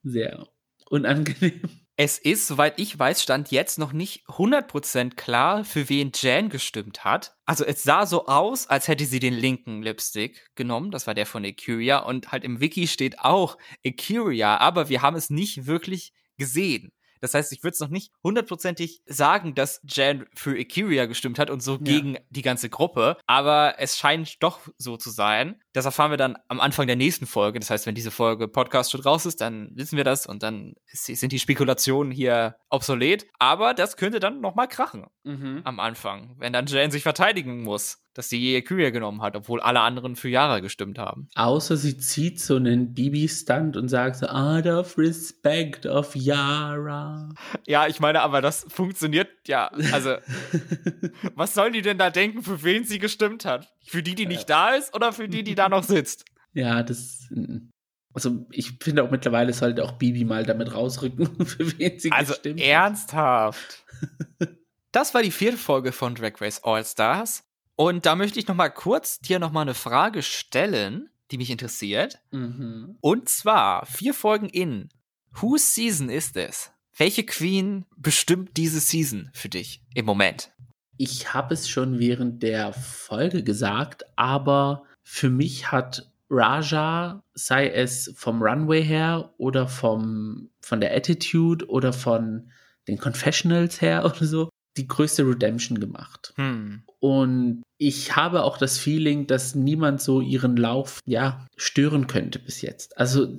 [0.02, 0.46] sehr
[0.90, 1.62] unangenehm.
[2.00, 7.04] Es ist, soweit ich weiß, stand jetzt noch nicht 100% klar, für wen Jan gestimmt
[7.04, 7.34] hat.
[7.44, 10.92] Also es sah so aus, als hätte sie den linken Lipstick genommen.
[10.92, 11.98] Das war der von Ecuria.
[11.98, 16.92] Und halt im Wiki steht auch Ecuria, aber wir haben es nicht wirklich gesehen.
[17.20, 21.50] Das heißt, ich würde es noch nicht hundertprozentig sagen, dass Jan für Ikiria gestimmt hat
[21.50, 21.78] und so ja.
[21.78, 23.16] gegen die ganze Gruppe.
[23.26, 25.60] Aber es scheint doch so zu sein.
[25.72, 27.60] Das erfahren wir dann am Anfang der nächsten Folge.
[27.60, 30.74] Das heißt, wenn diese Folge Podcast schon raus ist, dann wissen wir das und dann
[30.86, 33.26] sind die Spekulationen hier obsolet.
[33.38, 35.60] Aber das könnte dann noch mal krachen mhm.
[35.64, 39.78] am Anfang, wenn dann Jan sich verteidigen muss dass sie Kyria genommen hat, obwohl alle
[39.78, 41.28] anderen für Yara gestimmt haben.
[41.36, 47.28] Außer sie zieht so einen Bibi-Stunt und sagt so, out of respect of Yara.
[47.68, 49.70] Ja, ich meine, aber das funktioniert ja.
[49.92, 50.16] Also,
[51.36, 53.72] was sollen die denn da denken, für wen sie gestimmt hat?
[53.86, 56.24] Für die, die nicht da ist oder für die, die da noch sitzt?
[56.54, 57.32] Ja, das.
[58.14, 62.32] Also ich finde auch mittlerweile sollte auch Bibi mal damit rausrücken, für wen sie also
[62.32, 62.66] gestimmt hat.
[62.66, 63.84] Also ernsthaft.
[64.90, 67.44] Das war die vierte Folge von Drag Race All Stars.
[67.80, 71.48] Und da möchte ich noch mal kurz dir noch mal eine Frage stellen, die mich
[71.48, 72.18] interessiert.
[72.32, 72.98] Mhm.
[73.00, 74.88] Und zwar vier Folgen in.
[75.30, 76.72] Whose Season ist es?
[76.96, 80.50] Welche Queen bestimmt diese Season für dich im Moment?
[80.96, 88.12] Ich habe es schon während der Folge gesagt, aber für mich hat Raja, sei es
[88.16, 92.50] vom Runway her oder vom, von der Attitude oder von
[92.88, 96.32] den Confessionals her oder so, die größte Redemption gemacht.
[96.34, 96.82] Hm.
[97.00, 102.60] Und ich habe auch das Feeling, dass niemand so ihren Lauf, ja, stören könnte bis
[102.60, 102.98] jetzt.
[102.98, 103.38] Also,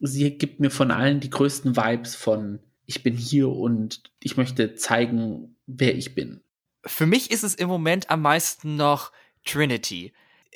[0.00, 4.74] sie gibt mir von allen die größten Vibes von, ich bin hier und ich möchte
[4.74, 6.42] zeigen, wer ich bin.
[6.84, 9.12] Für mich ist es im Moment am meisten noch
[9.44, 10.12] Trinity.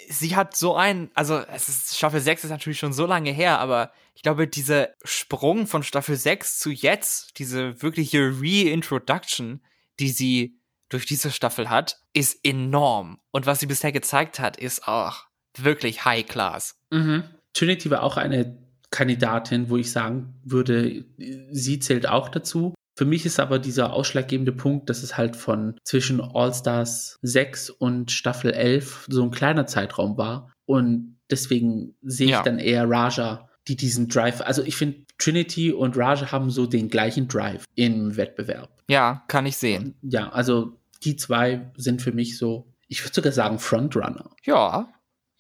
[0.09, 3.61] Sie hat so ein, also es ist, Staffel 6 ist natürlich schon so lange her,
[3.61, 9.63] aber ich glaube, dieser Sprung von Staffel 6 zu jetzt, diese wirkliche Reintroduction,
[9.99, 10.59] die sie
[10.89, 13.19] durch diese Staffel hat, ist enorm.
[13.33, 15.25] Und was sie bisher gezeigt hat, ist auch
[15.59, 16.79] wirklich High Class.
[16.91, 17.25] Mhm.
[17.53, 18.59] Trinity war auch eine
[18.91, 21.05] Kandidatin, wo ich sagen würde,
[21.51, 22.75] sie zählt auch dazu.
[22.99, 28.11] Für mich ist aber dieser ausschlaggebende Punkt, dass es halt von zwischen All-Stars 6 und
[28.11, 30.53] Staffel 11 so ein kleiner Zeitraum war.
[30.65, 32.43] Und deswegen sehe ich ja.
[32.43, 36.89] dann eher Raja die diesen Drive, also ich finde, Trinity und Raja haben so den
[36.89, 38.71] gleichen Drive im Wettbewerb.
[38.89, 39.97] Ja, kann ich sehen.
[40.03, 44.31] Ja, also die zwei sind für mich so, ich würde sogar sagen, Frontrunner.
[44.45, 44.89] Ja,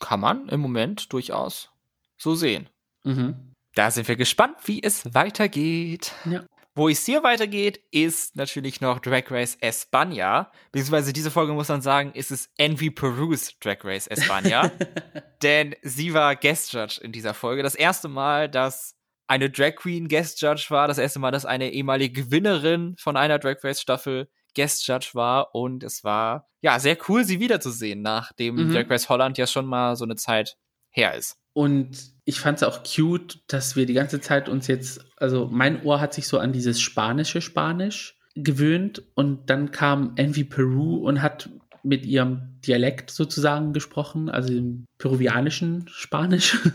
[0.00, 1.70] kann man im Moment durchaus
[2.16, 2.68] so sehen.
[3.04, 3.52] Mhm.
[3.74, 6.12] Da sind wir gespannt, wie es weitergeht.
[6.24, 6.44] Ja.
[6.76, 10.48] Wo es hier weitergeht, ist natürlich noch Drag Race España.
[10.72, 14.70] Beziehungsweise diese Folge muss man sagen, ist es Envy Perus Drag Race España.
[15.42, 17.62] denn sie war Guest Judge in dieser Folge.
[17.62, 18.94] Das erste Mal, dass
[19.26, 20.86] eine Drag Queen Guest Judge war.
[20.86, 25.54] Das erste Mal, dass eine ehemalige Gewinnerin von einer Drag Race Staffel Guest Judge war.
[25.54, 28.72] Und es war, ja, sehr cool, sie wiederzusehen, nachdem Mhm.
[28.74, 30.58] Drag Race Holland ja schon mal so eine Zeit
[30.90, 31.38] her ist.
[31.54, 35.82] Und ich fand es auch cute, dass wir die ganze Zeit uns jetzt, also mein
[35.84, 41.22] Ohr hat sich so an dieses spanische Spanisch gewöhnt und dann kam Envy Peru und
[41.22, 41.48] hat
[41.84, 46.58] mit ihrem Dialekt sozusagen gesprochen, also im peruvianischen Spanisch.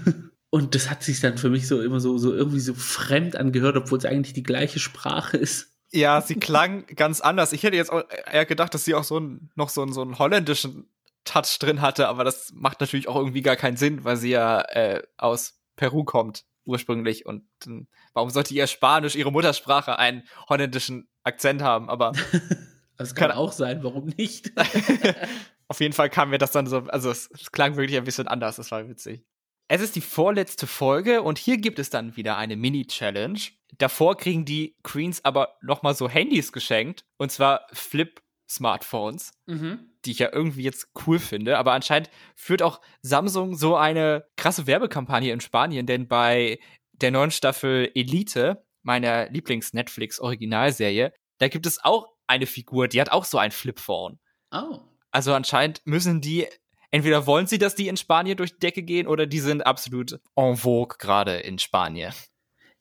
[0.53, 3.77] Und das hat sich dann für mich so immer so, so irgendwie so fremd angehört,
[3.77, 5.71] obwohl es eigentlich die gleiche Sprache ist.
[5.93, 7.53] Ja, sie klang ganz anders.
[7.53, 10.01] Ich hätte jetzt auch eher gedacht, dass sie auch so ein, noch so einen, so
[10.01, 10.89] einen holländischen
[11.23, 14.61] Touch drin hatte, aber das macht natürlich auch irgendwie gar keinen Sinn, weil sie ja
[14.61, 21.09] äh, aus Peru kommt ursprünglich und äh, warum sollte ihr Spanisch, ihre Muttersprache, einen holländischen
[21.23, 21.89] Akzent haben?
[21.89, 22.11] Aber
[22.97, 24.51] Das kann Kann- auch sein, warum nicht?
[25.67, 28.27] auf jeden Fall kam mir das dann so, also es, es klang wirklich ein bisschen
[28.27, 29.25] anders, das war witzig.
[29.67, 33.39] Es ist die vorletzte Folge und hier gibt es dann wieder eine Mini-Challenge.
[33.77, 39.31] Davor kriegen die Queens aber nochmal so Handys geschenkt und zwar Flip-Smartphones.
[39.47, 39.87] mhm.
[40.05, 41.57] Die ich ja irgendwie jetzt cool finde.
[41.57, 46.59] Aber anscheinend führt auch Samsung so eine krasse Werbekampagne in Spanien, denn bei
[46.93, 53.25] der neuen Staffel Elite, meiner Lieblings-Netflix-Originalserie, da gibt es auch eine Figur, die hat auch
[53.25, 54.19] so ein Flipphone.
[54.51, 54.79] Oh.
[55.11, 56.47] Also anscheinend müssen die,
[56.89, 60.19] entweder wollen sie, dass die in Spanien durch die Decke gehen oder die sind absolut
[60.35, 62.13] en vogue gerade in Spanien.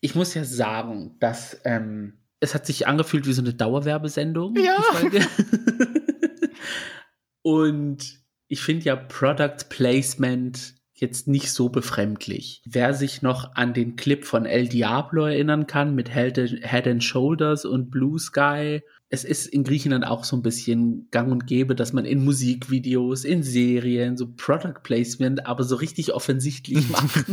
[0.01, 4.57] Ich muss ja sagen, dass ähm, es hat sich angefühlt wie so eine Dauerwerbesendung.
[4.57, 4.79] Ja.
[7.43, 12.62] Und ich finde ja Product Placement jetzt nicht so befremdlich.
[12.66, 17.03] Wer sich noch an den Clip von El Diablo erinnern kann mit Head Head and
[17.03, 18.82] Shoulders und Blue Sky,
[19.12, 23.24] es ist in Griechenland auch so ein bisschen gang und gäbe, dass man in Musikvideos,
[23.24, 27.24] in Serien so Product Placement, aber so richtig offensichtlich macht.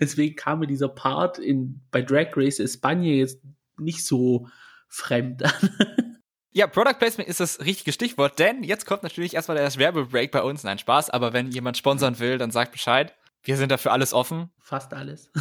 [0.00, 3.40] Deswegen kam mir dieser Part in, bei Drag Race España jetzt
[3.78, 4.46] nicht so
[4.88, 5.70] fremd an.
[6.56, 10.40] Ja, Product Placement ist das richtige Stichwort, denn jetzt kommt natürlich erstmal der Werbebreak bei
[10.40, 10.62] uns.
[10.62, 13.12] Nein, Spaß, aber wenn jemand sponsern will, dann sagt Bescheid.
[13.42, 14.50] Wir sind dafür alles offen.
[14.58, 15.30] Fast alles.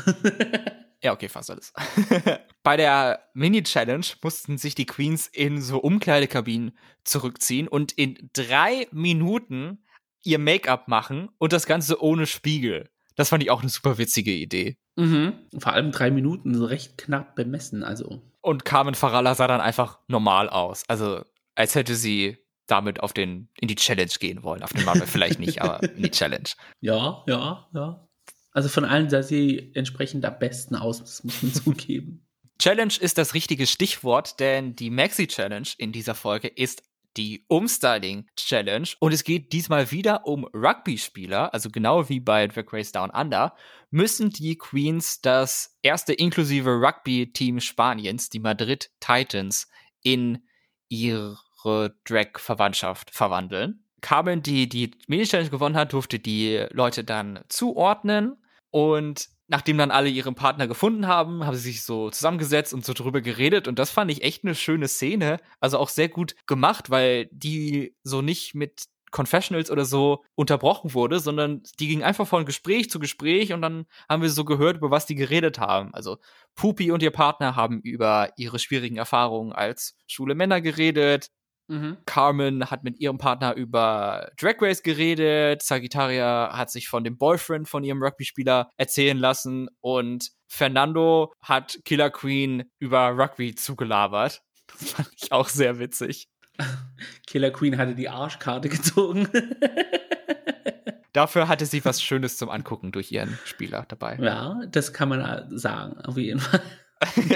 [1.04, 1.74] Ja, okay, fast alles.
[2.64, 9.84] Bei der Mini-Challenge mussten sich die Queens in so Umkleidekabinen zurückziehen und in drei Minuten
[10.24, 12.90] ihr Make-up machen und das Ganze ohne Spiegel.
[13.18, 14.78] Das fand ich auch eine super witzige Idee.
[14.96, 15.34] mhm.
[15.58, 18.22] Vor allem drei Minuten, so recht knapp bemessen, also.
[18.44, 20.84] Und Carmen Farala sah dann einfach normal aus.
[20.90, 21.24] Also,
[21.56, 22.38] als hätte sie
[22.68, 24.64] damit auf den, in die Challenge gehen wollen.
[24.64, 26.50] Auf den Marvel vielleicht nicht, aber in die Challenge.
[26.82, 28.08] Ja, ja, ja.
[28.52, 32.26] Also von allen sah sie entsprechend am besten aus, das muss man zugeben.
[32.60, 36.84] Challenge ist das richtige Stichwort, denn die Maxi Challenge in dieser Folge ist
[37.18, 42.72] die Umstyling Challenge und es geht diesmal wieder um Rugby-Spieler, also genau wie bei Drag
[42.72, 43.56] Race Down Under,
[43.92, 49.68] müssen die Queens das erste inklusive Rugby-Team Spaniens, die Madrid Titans,
[50.02, 50.44] in
[50.90, 53.86] ihre Drag-Verwandtschaft verwandeln.
[54.02, 58.36] Carmen, die die Mini-Challenge gewonnen hat, durfte die Leute dann zuordnen
[58.70, 62.94] und nachdem dann alle ihren Partner gefunden haben, haben sie sich so zusammengesetzt und so
[62.94, 66.90] drüber geredet und das fand ich echt eine schöne Szene, also auch sehr gut gemacht,
[66.90, 72.46] weil die so nicht mit Confessionals oder so unterbrochen wurde, sondern die ging einfach von
[72.46, 75.94] Gespräch zu Gespräch und dann haben wir so gehört, über was die geredet haben.
[75.94, 76.18] Also
[76.56, 81.30] Pupi und ihr Partner haben über ihre schwierigen Erfahrungen als schwule Männer geredet.
[81.68, 81.98] Mhm.
[82.06, 85.62] Carmen hat mit ihrem Partner über Drag Race geredet.
[85.62, 89.70] Sagittaria hat sich von dem Boyfriend von ihrem Rugby-Spieler erzählen lassen.
[89.80, 94.42] Und Fernando hat Killer Queen über Rugby zugelabert.
[94.80, 96.30] Das fand ich auch sehr witzig.
[97.28, 99.28] Killer Queen hatte die Arschkarte gezogen.
[101.14, 104.18] Dafür hatte sie was Schönes zum Angucken durch ihren Spieler dabei.
[104.20, 106.62] ja, das kann man sagen, auf jeden Fall.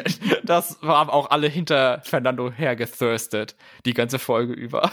[0.44, 3.56] das haben auch alle hinter Fernando hergethirstet,
[3.86, 4.92] die ganze Folge über.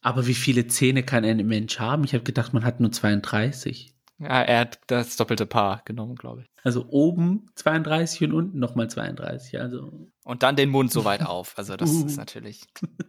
[0.00, 2.04] Aber wie viele Zähne kann ein Mensch haben?
[2.04, 3.94] Ich habe gedacht, man hat nur 32.
[4.18, 6.46] Ja, er hat das doppelte Paar genommen, glaube ich.
[6.62, 9.58] Also oben 32 und unten nochmal 32.
[9.58, 11.58] Also Und dann den Mund so weit auf.
[11.58, 12.06] Also das Uh.
[12.06, 12.62] ist natürlich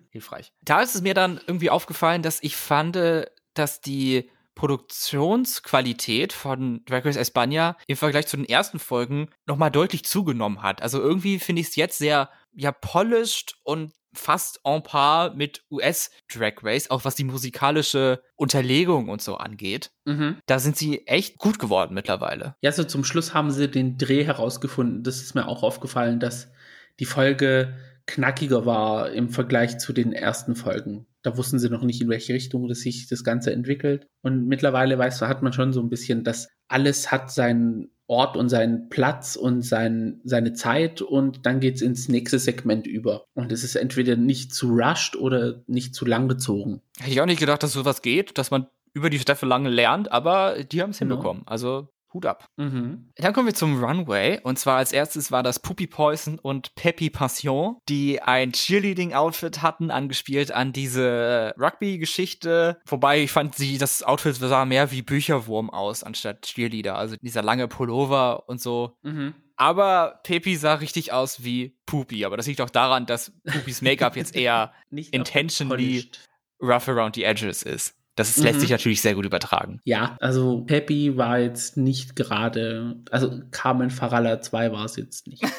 [0.10, 0.54] hilfreich.
[0.62, 2.98] Da ist es mir dann irgendwie aufgefallen, dass ich fand,
[3.54, 10.06] dass die Produktionsqualität von Drag Race España im Vergleich zu den ersten Folgen nochmal deutlich
[10.06, 10.82] zugenommen hat.
[10.82, 16.12] Also irgendwie finde ich es jetzt sehr, ja, polished und fast en par mit US
[16.32, 19.92] Drag Race, auch was die musikalische Unterlegung und so angeht.
[20.06, 20.38] Mhm.
[20.46, 22.56] Da sind sie echt gut geworden mittlerweile.
[22.62, 25.04] Ja, so zum Schluss haben sie den Dreh herausgefunden.
[25.04, 26.52] Das ist mir auch aufgefallen, dass
[27.00, 27.76] die Folge
[28.06, 31.08] knackiger war im Vergleich zu den ersten Folgen.
[31.24, 34.08] Da wussten sie noch nicht, in welche Richtung das sich das Ganze entwickelt.
[34.22, 38.36] Und mittlerweile, weißt du, hat man schon so ein bisschen, dass alles hat seinen Ort
[38.36, 43.24] und seinen Platz und sein, seine Zeit und dann geht's ins nächste Segment über.
[43.34, 46.82] Und es ist entweder nicht zu rushed oder nicht zu lang gezogen.
[47.00, 50.12] Hätte ich auch nicht gedacht, dass sowas geht, dass man über die Staffel lange lernt,
[50.12, 51.16] aber die haben es Genau.
[51.16, 51.44] hinbekommen.
[51.48, 52.46] Also Hut ab.
[52.58, 53.10] Mhm.
[53.16, 54.40] Dann kommen wir zum Runway.
[54.44, 59.92] Und zwar als erstes war das Poopy Poison und Peppy Passion, die ein Cheerleading-Outfit hatten,
[59.92, 62.78] angespielt an diese Rugby-Geschichte.
[62.86, 66.98] Wobei ich fand, sie, das Outfit sah mehr wie Bücherwurm aus, anstatt Cheerleader.
[66.98, 68.98] Also dieser lange Pullover und so.
[69.04, 69.34] Mhm.
[69.56, 72.26] Aber Peppy sah richtig aus wie Poopy.
[72.26, 76.10] Aber das liegt auch daran, dass Poopys Make-up jetzt eher Nicht Intentionally-
[76.62, 77.94] rough around the edges ist.
[78.16, 78.44] Das Mhm.
[78.44, 79.80] lässt sich natürlich sehr gut übertragen.
[79.86, 85.44] Ja, also Peppy war jetzt nicht gerade, also Carmen Faralla 2 war es jetzt nicht.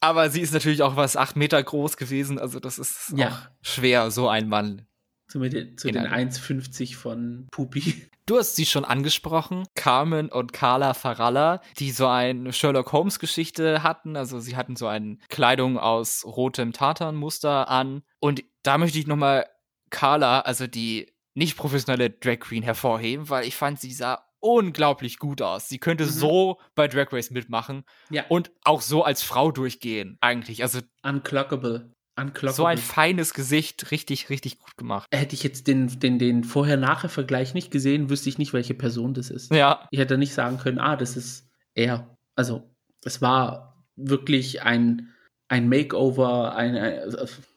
[0.00, 3.28] Aber sie ist natürlich auch was acht Meter groß gewesen, also das ist Ja.
[3.28, 4.86] auch schwer, so ein Mann.
[5.32, 7.82] Zu, mit, zu In den einem- 1,50 von Pupi.
[8.26, 13.82] Du hast sie schon angesprochen, Carmen und Carla Faralla, die so eine Sherlock Holmes Geschichte
[13.82, 19.08] hatten, also sie hatten so eine Kleidung aus rotem Tartanmuster an und da möchte ich
[19.08, 19.46] nochmal
[19.90, 25.42] Carla, also die nicht professionelle Drag Queen hervorheben, weil ich fand, sie sah unglaublich gut
[25.42, 25.68] aus.
[25.68, 26.08] Sie könnte Mhm.
[26.10, 30.62] so bei Drag Race mitmachen Ja, und auch so als Frau durchgehen, eigentlich.
[30.62, 31.92] Also unclockable.
[32.14, 32.54] Unclockable.
[32.54, 35.08] so ein feines Gesicht, richtig, richtig gut gemacht.
[35.12, 39.30] Hätte ich jetzt den, den, den Vorher-Nachher-Vergleich nicht gesehen, wüsste ich nicht, welche Person das
[39.30, 39.52] ist.
[39.52, 42.16] Ja, Ich hätte nicht sagen können, ah, das ist er.
[42.36, 42.70] Also,
[43.04, 45.08] es war wirklich ein,
[45.48, 47.00] ein Makeover, ein, ein,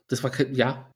[0.08, 0.90] das war, ja,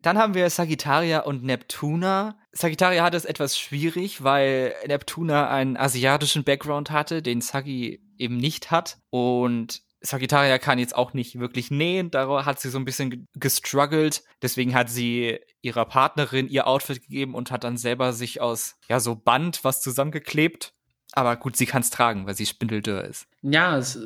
[0.00, 2.36] Dann haben wir Sagittaria und Neptuna.
[2.50, 8.70] Sagittaria hat es etwas schwierig, weil Neptuna einen asiatischen Background hatte, den Sagi eben nicht
[8.72, 8.98] hat.
[9.10, 13.20] Und Sagittaria kann jetzt auch nicht wirklich nähen, da hat sie so ein bisschen ge-
[13.34, 14.22] gestruggelt.
[14.42, 18.98] Deswegen hat sie ihrer Partnerin ihr Outfit gegeben und hat dann selber sich aus, ja,
[19.00, 20.74] so Band was zusammengeklebt.
[21.14, 23.26] Aber gut, sie kann es tragen, weil sie spindeldürr ist.
[23.42, 23.98] Ja, es,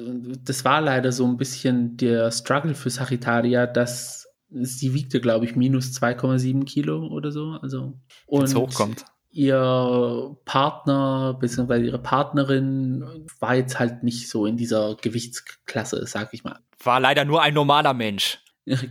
[0.43, 5.55] das war leider so ein bisschen der Struggle für Sagittaria, dass sie wiegte, glaube ich,
[5.57, 7.59] minus 2,7 Kilo oder so.
[7.63, 7.95] Also
[8.29, 9.05] Wenn's und hochkommt.
[9.37, 11.85] Ihr Partner bzw.
[11.85, 13.05] ihre Partnerin
[13.41, 16.59] war jetzt halt nicht so in dieser Gewichtsklasse, sag ich mal.
[16.83, 18.39] War leider nur ein normaler Mensch.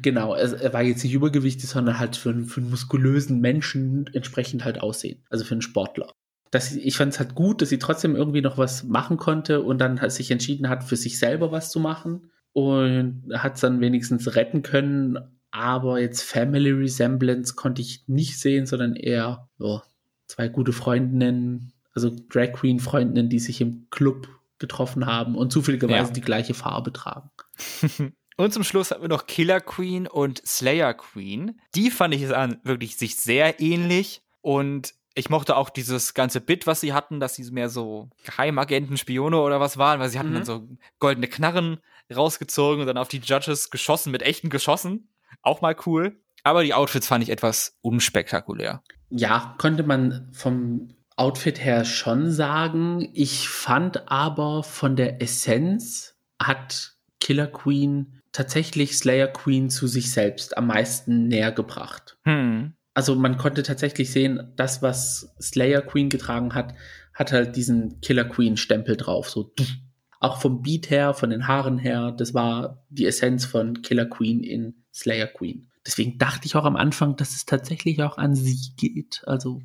[0.01, 4.09] Genau, er, er war jetzt nicht übergewichtig, sondern halt für, einen- für einen muskulösen Menschen
[4.13, 5.23] entsprechend halt aussehen.
[5.29, 6.11] Also für einen Sportler.
[6.51, 9.79] Das, ich fand es halt gut, dass sie trotzdem irgendwie noch was machen konnte und
[9.79, 12.31] dann halt sich entschieden hat, für sich selber was zu machen.
[12.53, 15.17] Und hat es dann wenigstens retten können.
[15.51, 19.83] Aber jetzt Family Resemblance konnte ich nicht sehen, sondern eher ja,
[20.28, 24.28] zwei gute Freundinnen, also Drag Queen Freundinnen, die sich im Club
[24.59, 26.13] getroffen haben und zufälligerweise Ja.
[26.13, 27.30] die gleiche Farbe tragen.
[28.38, 31.61] Und zum Schluss hatten wir noch Killer Queen und Slayer Queen.
[31.73, 36.41] Die fand ich es an wirklich sich sehr ähnlich und ich mochte auch dieses ganze
[36.41, 40.19] Bit, was sie hatten, dass sie mehr so Geheimagenten, Spione oder was waren, weil sie
[40.19, 40.34] hatten Mhm.
[40.34, 40.67] dann so
[40.99, 41.78] goldene Knarren
[42.13, 45.07] rausgezogen und dann auf die Judges geschossen mit echten Geschossen.
[45.41, 46.19] Auch mal cool.
[46.43, 48.84] Aber die Outfits fand ich etwas unspektakulär.
[49.09, 53.09] Ja, könnte man vom Outfit her schon sagen.
[53.13, 60.57] Ich fand aber von der Essenz hat Killer Queen tatsächlich Slayer Queen zu sich selbst
[60.57, 62.17] am meisten näher gebracht.
[62.23, 62.73] Hm.
[62.93, 66.75] Also man konnte tatsächlich sehen, das, was Slayer Queen getragen hat,
[67.13, 69.29] hat halt diesen Killer Queen Stempel drauf.
[69.29, 69.53] So
[70.19, 74.43] auch vom Beat her, von den Haaren her, das war die Essenz von Killer Queen
[74.43, 75.69] in Slayer Queen.
[75.86, 79.23] Deswegen dachte ich auch am Anfang, dass es tatsächlich auch an sie geht.
[79.27, 79.61] Also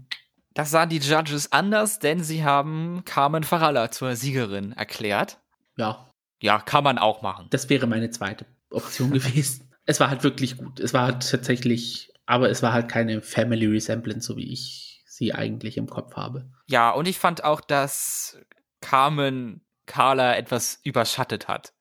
[0.54, 5.38] Das sahen die Judges anders, denn sie haben Carmen Faralla zur Siegerin erklärt.
[5.76, 6.10] ja,
[6.42, 7.46] Ja, kann man auch machen.
[7.50, 9.70] das wäre meine zweite Option gewesen.
[9.86, 10.78] Es war halt wirklich gut.
[10.78, 15.34] Es war halt tatsächlich, aber es war halt keine Family Resemblance, so wie ich sie
[15.34, 16.50] eigentlich im Kopf habe.
[16.68, 18.38] Ja, und ich fand auch, dass
[18.80, 21.72] Carmen Carla etwas überschattet hat.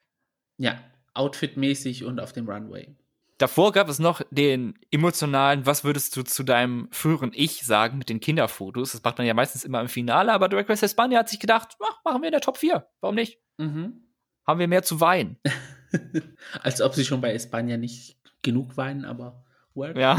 [0.58, 0.80] Ja,
[1.14, 2.96] outfitmäßig und auf dem Runway.
[3.40, 8.10] Davor gab es noch den emotionalen, was würdest du zu deinem früheren Ich sagen mit
[8.10, 8.92] den Kinderfotos?
[8.92, 11.78] Das macht man ja meistens immer im Finale, aber Drag Race España hat sich gedacht,
[11.82, 12.86] ach, machen wir in der Top 4.
[13.00, 13.40] Warum nicht?
[13.58, 14.04] Mhm.
[14.46, 15.38] Haben wir mehr zu weinen.
[16.64, 19.98] Als ob sie schon bei Espanja nicht genug weinen, aber work.
[19.98, 20.18] Ja.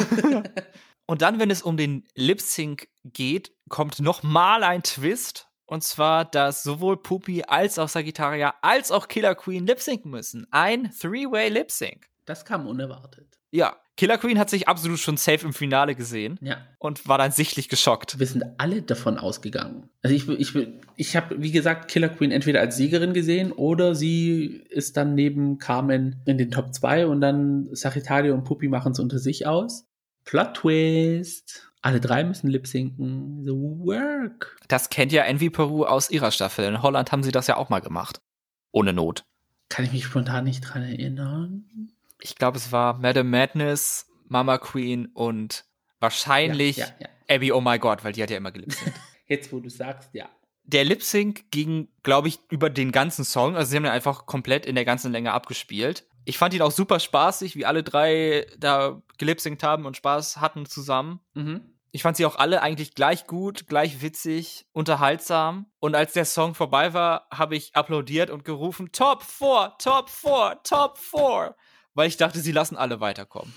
[1.07, 5.49] Und dann, wenn es um den Lip Sync geht, kommt nochmal ein Twist.
[5.67, 10.47] Und zwar, dass sowohl Pupi als auch Sagittaria als auch Killer Queen lip müssen.
[10.51, 12.10] Ein Three-Way Lip Sync.
[12.31, 13.27] Das kam unerwartet.
[13.51, 16.59] Ja, Killer Queen hat sich absolut schon safe im Finale gesehen Ja.
[16.79, 18.21] und war dann sichtlich geschockt.
[18.21, 19.91] Wir sind alle davon ausgegangen.
[20.03, 20.57] Also ich, ich,
[20.95, 25.59] ich habe, wie gesagt, Killer Queen entweder als Siegerin gesehen oder sie ist dann neben
[25.59, 29.89] Carmen in den Top 2 und dann Sagittario und Puppy machen es unter sich aus.
[30.25, 31.73] Plot Twist.
[31.83, 33.43] Alle drei müssen lip sinken.
[33.43, 34.57] The work.
[34.69, 36.65] Das kennt ja Envy Peru aus ihrer Staffel.
[36.67, 38.21] In Holland haben sie das ja auch mal gemacht.
[38.71, 39.25] Ohne Not.
[39.69, 41.65] Kann ich mich spontan nicht dran erinnern.
[42.21, 45.65] Ich glaube, es war Madame Madness, Mama Queen und
[46.01, 47.37] wahrscheinlich Ja, ja, ja.
[47.37, 48.95] Abby Oh My God, weil die hat ja immer gelipsingt.
[49.27, 50.29] Jetzt, wo du sagst, ja.
[50.65, 53.57] Der Lip Sync ging, glaube ich, über den ganzen Song.
[53.57, 56.07] Also sie haben ihn einfach komplett in der ganzen Länge abgespielt.
[56.25, 60.67] Ich fand ihn auch super spaßig, wie alle drei da gelipsingt haben und Spaß hatten
[60.67, 61.21] zusammen.
[61.35, 61.63] Mhm.
[61.93, 65.67] Ich fand sie auch alle eigentlich gleich gut, gleich witzig, unterhaltsam.
[65.81, 70.61] Und als der Song vorbei war, habe ich applaudiert und gerufen, Top 4, Top 4,
[70.63, 71.57] Top 4.
[71.95, 73.53] Weil ich dachte, sie lassen alle weiterkommen.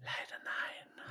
[0.00, 1.06] Leider nein.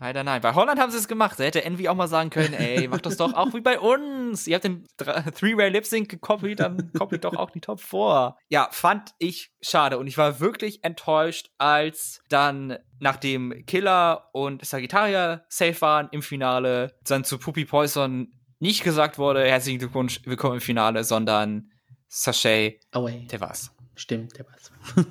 [0.00, 0.42] Leider nein.
[0.42, 1.38] Bei Holland haben sie es gemacht.
[1.38, 4.46] Da hätte Envy auch mal sagen können, ey, macht das doch auch wie bei uns.
[4.46, 8.36] Ihr habt den Three-Way Lip-Sync gekopiert, dann kopiert doch auch die Top 4.
[8.48, 9.98] Ja, fand ich schade.
[9.98, 16.96] Und ich war wirklich enttäuscht, als dann, nachdem Killer und Sagittaria safe waren im Finale,
[17.04, 21.70] dann zu Puppy Poison nicht gesagt wurde, herzlichen Glückwunsch, willkommen im Finale, sondern
[22.08, 23.26] Sachet, Away.
[23.26, 23.75] der war's.
[23.96, 24.70] Stimmt, der war's.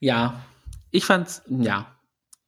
[0.00, 0.42] ja,
[0.90, 1.94] ich fand's, ja.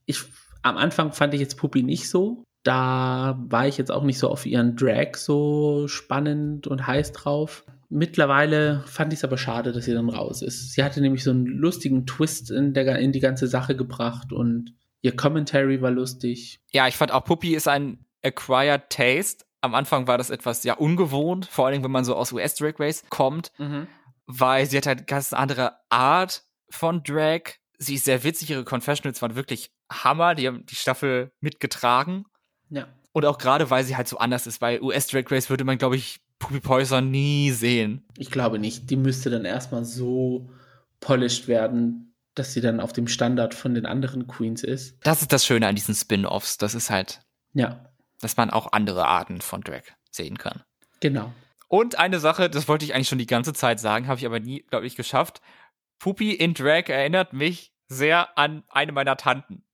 [0.06, 0.22] Ich,
[0.62, 2.44] am Anfang fand ich jetzt Puppi nicht so.
[2.62, 7.64] Da war ich jetzt auch nicht so auf ihren Drag so spannend und heiß drauf.
[7.90, 10.72] Mittlerweile fand ich es aber schade, dass sie dann raus ist.
[10.72, 14.74] Sie hatte nämlich so einen lustigen Twist in, der, in die ganze Sache gebracht und
[15.02, 16.60] ihr Commentary war lustig.
[16.72, 19.44] Ja, ich fand auch Puppy ist ein acquired taste.
[19.60, 22.78] Am Anfang war das etwas ja ungewohnt, vor allem wenn man so aus US Drag
[22.78, 23.52] Race kommt,
[24.26, 27.42] weil sie hat halt ganz andere Art von Drag.
[27.78, 32.24] Sie ist sehr witzig, ihre Confessionals waren wirklich Hammer, die haben die Staffel mitgetragen.
[32.70, 32.86] Ja.
[33.12, 35.78] Und auch gerade, weil sie halt so anders ist, bei US Drag Race würde man,
[35.78, 38.04] glaube ich, Puppy Poison nie sehen.
[38.18, 38.90] Ich glaube nicht.
[38.90, 40.50] Die müsste dann erstmal so
[41.00, 44.96] polished werden, dass sie dann auf dem Standard von den anderen Queens ist.
[45.02, 46.58] Das ist das Schöne an diesen Spin-Offs.
[46.58, 47.22] Das ist halt,
[47.52, 47.88] Ja,
[48.20, 50.62] dass man auch andere Arten von Drag sehen kann.
[51.00, 51.32] genau.
[51.74, 54.38] Und eine Sache, das wollte ich eigentlich schon die ganze Zeit sagen, habe ich aber
[54.38, 55.40] nie, glaube ich, geschafft.
[55.98, 59.64] Puppy in Drag erinnert mich sehr an eine meiner Tanten.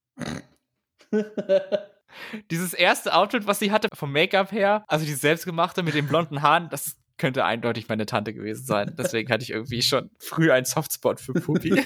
[2.51, 6.41] Dieses erste Outfit, was sie hatte, vom Make-up her, also die selbstgemachte mit den blonden
[6.41, 8.95] Haaren, das könnte eindeutig meine Tante gewesen sein.
[8.97, 11.85] Deswegen hatte ich irgendwie schon früh einen Softspot für Puppy.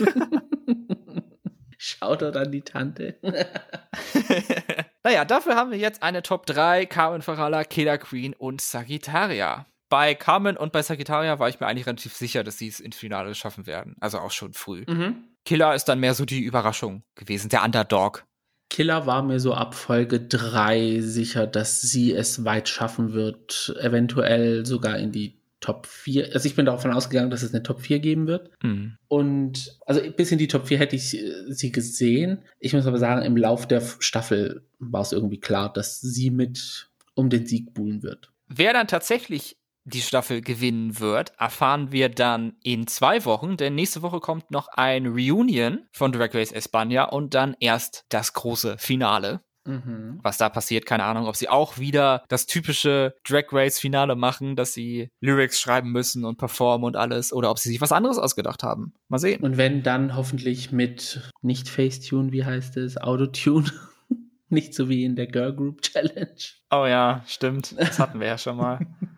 [1.77, 3.19] Shoutout an die Tante.
[5.03, 9.67] naja, dafür haben wir jetzt eine Top 3, Carmen Farala, Killer Queen und Sagittaria.
[9.95, 12.97] Bei Carmen und bei Sagittaria war ich mir eigentlich relativ sicher, dass sie es ins
[12.97, 13.95] Finale schaffen werden.
[14.01, 14.82] Also auch schon früh.
[14.88, 15.22] mhm.
[15.45, 18.24] Killer ist dann mehr so die Überraschung gewesen, der Underdog.
[18.70, 24.66] Killer war mir so ab Folge 3 sicher, dass sie es weit schaffen wird, eventuell
[24.66, 26.34] sogar in die Top 4.
[26.34, 28.51] Also ich bin davon ausgegangen, dass es eine Top 4 geben wird.
[28.62, 28.97] Hm.
[29.07, 32.42] Und also bis in die Top 4 hätte ich äh, sie gesehen.
[32.59, 36.90] Ich muss aber sagen, im Lauf der Staffel war es irgendwie klar, dass sie mit
[37.14, 38.32] um den Sieg buhlen wird.
[38.49, 44.03] Wer dann tatsächlich die Staffel gewinnen wird, erfahren wir dann in zwei Wochen, denn nächste
[44.03, 49.41] Woche kommt noch ein Reunion von Drag Race España und dann erst das große Finale.
[49.66, 50.20] Mhm.
[50.22, 54.57] Was da passiert, keine Ahnung, ob sie auch wieder das typische Drag Race Finale machen,
[54.57, 58.18] dass sie Lyrics schreiben müssen und performen und alles, oder ob sie sich was anderes
[58.18, 58.93] ausgedacht haben.
[59.09, 59.43] Mal sehen.
[59.43, 63.70] Und wenn dann hoffentlich mit nicht Facetune, wie heißt es, Autotune.
[64.49, 66.37] nicht so wie in der Girl Group Challenge.
[66.70, 67.74] Oh ja, stimmt.
[67.78, 68.78] Das hatten wir ja schon mal.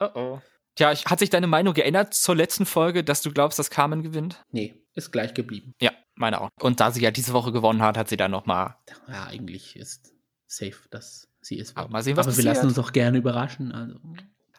[0.00, 0.40] Oh oh.
[0.76, 4.44] Tja, hat sich deine Meinung geändert zur letzten Folge, dass du glaubst, dass Carmen gewinnt?
[4.52, 5.74] Nee, ist gleich geblieben.
[5.80, 6.50] Ja, meine auch.
[6.60, 8.76] Und da sie ja diese Woche gewonnen hat, hat sie dann noch mal.
[9.08, 10.12] Ja, eigentlich ist
[10.46, 11.92] safe, dass sie es Aber wird.
[11.92, 12.56] mal sehen, was Aber wir passiert.
[12.56, 13.72] lassen uns auch gerne überraschen.
[13.72, 13.98] Also.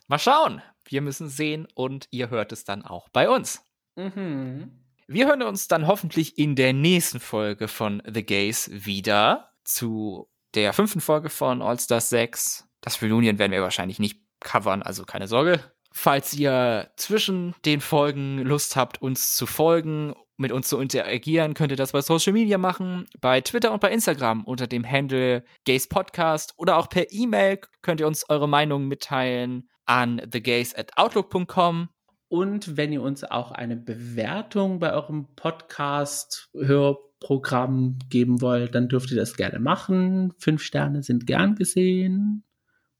[0.07, 0.61] Mal schauen.
[0.83, 3.61] Wir müssen sehen und ihr hört es dann auch bei uns.
[3.95, 4.71] Mhm.
[5.07, 10.73] Wir hören uns dann hoffentlich in der nächsten Folge von The Gays wieder zu der
[10.73, 12.67] fünften Folge von All Stars 6.
[12.81, 15.59] Das Reunion werden wir wahrscheinlich nicht covern, also keine Sorge.
[15.91, 21.71] Falls ihr zwischen den Folgen Lust habt, uns zu folgen, mit uns zu interagieren, könnt
[21.71, 25.89] ihr das bei Social Media machen, bei Twitter und bei Instagram unter dem Handle Gays
[25.89, 31.89] Podcast oder auch per E-Mail könnt ihr uns eure Meinung mitteilen an thegays at outlook.com.
[32.29, 38.87] Und wenn ihr uns auch eine Bewertung bei eurem Podcast, Hör, Programm geben wollt, dann
[38.87, 40.33] dürft ihr das gerne machen.
[40.37, 42.45] Fünf Sterne sind gern gesehen,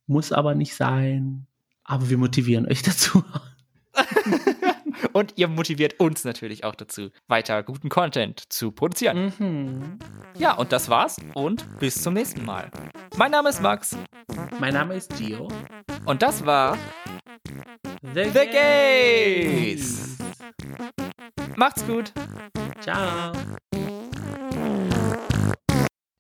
[0.10, 1.46] muss aber nicht sein.
[1.84, 3.24] Aber wir motivieren euch dazu.
[5.14, 9.34] Und ihr motiviert uns natürlich auch dazu, weiter guten Content zu produzieren.
[9.40, 10.00] Mhm.
[10.38, 12.70] Ja, und das war's und bis zum nächsten Mal.
[13.18, 13.98] Mein Name ist Max
[14.60, 15.48] Mein Name ist Gio.
[16.06, 16.78] und das war
[18.14, 20.18] The, The Gays.
[21.56, 22.14] Macht's gut.
[22.82, 23.32] Ciao.